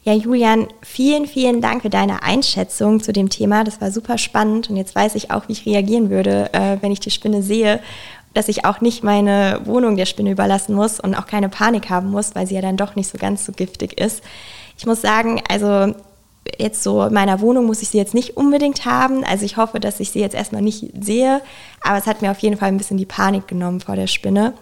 Ja, 0.04 0.12
Julian, 0.12 0.68
vielen, 0.82 1.26
vielen 1.26 1.60
Dank 1.60 1.82
für 1.82 1.90
deine 1.90 2.22
Einschätzung 2.22 3.02
zu 3.02 3.12
dem 3.12 3.28
Thema. 3.28 3.64
Das 3.64 3.80
war 3.80 3.90
super 3.90 4.18
spannend 4.18 4.70
und 4.70 4.76
jetzt 4.76 4.94
weiß 4.94 5.16
ich 5.16 5.32
auch, 5.32 5.48
wie 5.48 5.52
ich 5.52 5.66
reagieren 5.66 6.10
würde, 6.10 6.52
äh, 6.52 6.76
wenn 6.80 6.92
ich 6.92 7.00
die 7.00 7.10
Spinne 7.10 7.42
sehe 7.42 7.80
dass 8.34 8.48
ich 8.48 8.64
auch 8.64 8.80
nicht 8.80 9.02
meine 9.02 9.60
Wohnung 9.64 9.96
der 9.96 10.06
Spinne 10.06 10.32
überlassen 10.32 10.74
muss 10.74 11.00
und 11.00 11.14
auch 11.14 11.26
keine 11.26 11.48
Panik 11.48 11.88
haben 11.88 12.10
muss, 12.10 12.34
weil 12.34 12.46
sie 12.46 12.56
ja 12.56 12.60
dann 12.60 12.76
doch 12.76 12.96
nicht 12.96 13.08
so 13.08 13.16
ganz 13.16 13.46
so 13.46 13.52
giftig 13.52 13.98
ist. 13.98 14.22
Ich 14.76 14.86
muss 14.86 15.00
sagen, 15.00 15.40
also 15.48 15.94
jetzt 16.58 16.82
so 16.82 17.04
in 17.04 17.14
meiner 17.14 17.40
Wohnung 17.40 17.66
muss 17.66 17.82
ich 17.82 17.88
sie 17.88 17.98
jetzt 17.98 18.14
nicht 18.14 18.36
unbedingt 18.36 18.84
haben. 18.84 19.24
Also 19.24 19.44
ich 19.44 19.56
hoffe, 19.56 19.80
dass 19.80 20.00
ich 20.00 20.10
sie 20.10 20.20
jetzt 20.20 20.34
erstmal 20.34 20.62
nicht 20.62 20.90
sehe, 21.00 21.40
aber 21.80 21.96
es 21.96 22.06
hat 22.06 22.22
mir 22.22 22.30
auf 22.30 22.38
jeden 22.40 22.56
Fall 22.56 22.68
ein 22.68 22.76
bisschen 22.76 22.98
die 22.98 23.06
Panik 23.06 23.48
genommen 23.48 23.80
vor 23.80 23.96
der 23.96 24.08
Spinne. 24.08 24.52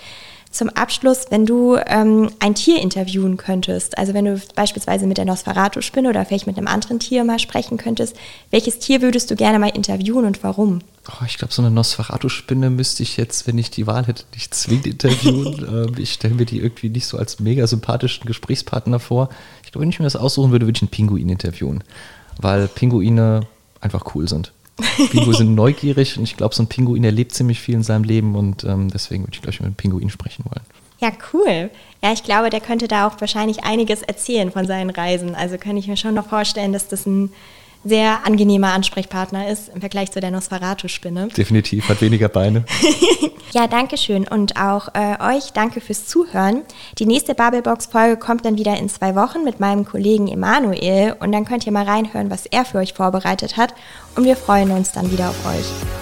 Zum 0.52 0.68
Abschluss, 0.68 1.26
wenn 1.30 1.46
du 1.46 1.78
ähm, 1.86 2.30
ein 2.38 2.54
Tier 2.54 2.80
interviewen 2.80 3.38
könntest, 3.38 3.96
also 3.96 4.12
wenn 4.12 4.26
du 4.26 4.40
beispielsweise 4.54 5.06
mit 5.06 5.16
der 5.16 5.24
Nosferatu-Spinne 5.24 6.10
oder 6.10 6.26
vielleicht 6.26 6.46
mit 6.46 6.58
einem 6.58 6.66
anderen 6.66 6.98
Tier 6.98 7.24
mal 7.24 7.38
sprechen 7.38 7.78
könntest, 7.78 8.14
welches 8.50 8.78
Tier 8.78 9.00
würdest 9.00 9.30
du 9.30 9.34
gerne 9.34 9.58
mal 9.58 9.70
interviewen 9.70 10.26
und 10.26 10.42
warum? 10.42 10.80
Oh, 11.08 11.24
ich 11.26 11.38
glaube, 11.38 11.54
so 11.54 11.62
eine 11.62 11.70
Nosferatu-Spinne 11.70 12.68
müsste 12.68 13.02
ich 13.02 13.16
jetzt, 13.16 13.46
wenn 13.46 13.56
ich 13.56 13.70
die 13.70 13.86
Wahl 13.86 14.06
hätte, 14.06 14.24
nicht 14.34 14.54
zwingend 14.54 14.86
interviewen. 14.86 15.66
ähm, 15.88 15.94
ich 15.96 16.12
stelle 16.12 16.34
mir 16.34 16.44
die 16.44 16.58
irgendwie 16.58 16.90
nicht 16.90 17.06
so 17.06 17.16
als 17.16 17.40
mega 17.40 17.66
sympathischen 17.66 18.26
Gesprächspartner 18.26 19.00
vor. 19.00 19.30
Ich 19.64 19.72
glaube, 19.72 19.82
wenn 19.82 19.90
ich 19.90 19.98
mir 19.98 20.04
das 20.04 20.16
aussuchen 20.16 20.52
würde, 20.52 20.66
würde 20.66 20.76
ich 20.76 20.82
einen 20.82 20.90
Pinguin 20.90 21.30
interviewen, 21.30 21.82
weil 22.38 22.68
Pinguine 22.68 23.46
einfach 23.80 24.14
cool 24.14 24.28
sind. 24.28 24.52
Pinguine 24.76 25.34
sind 25.36 25.54
neugierig 25.54 26.16
und 26.18 26.24
ich 26.24 26.36
glaube, 26.36 26.54
so 26.54 26.62
ein 26.62 26.66
Pinguin 26.66 27.04
erlebt 27.04 27.32
ziemlich 27.32 27.60
viel 27.60 27.74
in 27.74 27.82
seinem 27.82 28.04
Leben 28.04 28.34
und 28.34 28.64
ähm, 28.64 28.88
deswegen 28.90 29.24
würde 29.24 29.34
ich, 29.34 29.42
glaube 29.42 29.54
ich, 29.54 29.60
mit 29.60 29.66
einem 29.66 29.74
Pinguin 29.74 30.10
sprechen 30.10 30.44
wollen. 30.44 30.64
Ja, 31.00 31.10
cool. 31.32 31.70
Ja, 32.02 32.12
ich 32.12 32.22
glaube, 32.22 32.48
der 32.48 32.60
könnte 32.60 32.88
da 32.88 33.06
auch 33.06 33.20
wahrscheinlich 33.20 33.64
einiges 33.64 34.02
erzählen 34.02 34.52
von 34.52 34.66
seinen 34.66 34.90
Reisen. 34.90 35.34
Also 35.34 35.58
könnte 35.58 35.78
ich 35.78 35.88
mir 35.88 35.96
schon 35.96 36.14
noch 36.14 36.28
vorstellen, 36.28 36.72
dass 36.72 36.88
das 36.88 37.06
ein 37.06 37.32
sehr 37.84 38.26
angenehmer 38.26 38.72
Ansprechpartner 38.72 39.48
ist 39.48 39.68
im 39.68 39.80
Vergleich 39.80 40.12
zu 40.12 40.20
der 40.20 40.30
Nosferatu-Spinne. 40.30 41.28
Definitiv, 41.28 41.88
hat 41.88 42.00
weniger 42.00 42.28
Beine. 42.28 42.64
ja, 43.52 43.66
danke 43.66 43.96
schön 43.96 44.26
und 44.26 44.56
auch 44.56 44.88
äh, 44.94 45.36
euch 45.36 45.52
danke 45.52 45.80
fürs 45.80 46.06
Zuhören. 46.06 46.62
Die 46.98 47.06
nächste 47.06 47.34
Bubblebox-Folge 47.34 48.16
kommt 48.16 48.44
dann 48.44 48.58
wieder 48.58 48.76
in 48.78 48.88
zwei 48.88 49.14
Wochen 49.14 49.44
mit 49.44 49.60
meinem 49.60 49.84
Kollegen 49.84 50.28
Emanuel 50.28 51.16
und 51.20 51.32
dann 51.32 51.44
könnt 51.44 51.66
ihr 51.66 51.72
mal 51.72 51.84
reinhören, 51.84 52.30
was 52.30 52.46
er 52.46 52.64
für 52.64 52.78
euch 52.78 52.94
vorbereitet 52.94 53.56
hat 53.56 53.74
und 54.16 54.24
wir 54.24 54.36
freuen 54.36 54.70
uns 54.70 54.92
dann 54.92 55.10
wieder 55.10 55.30
auf 55.30 55.46
euch. 55.46 56.01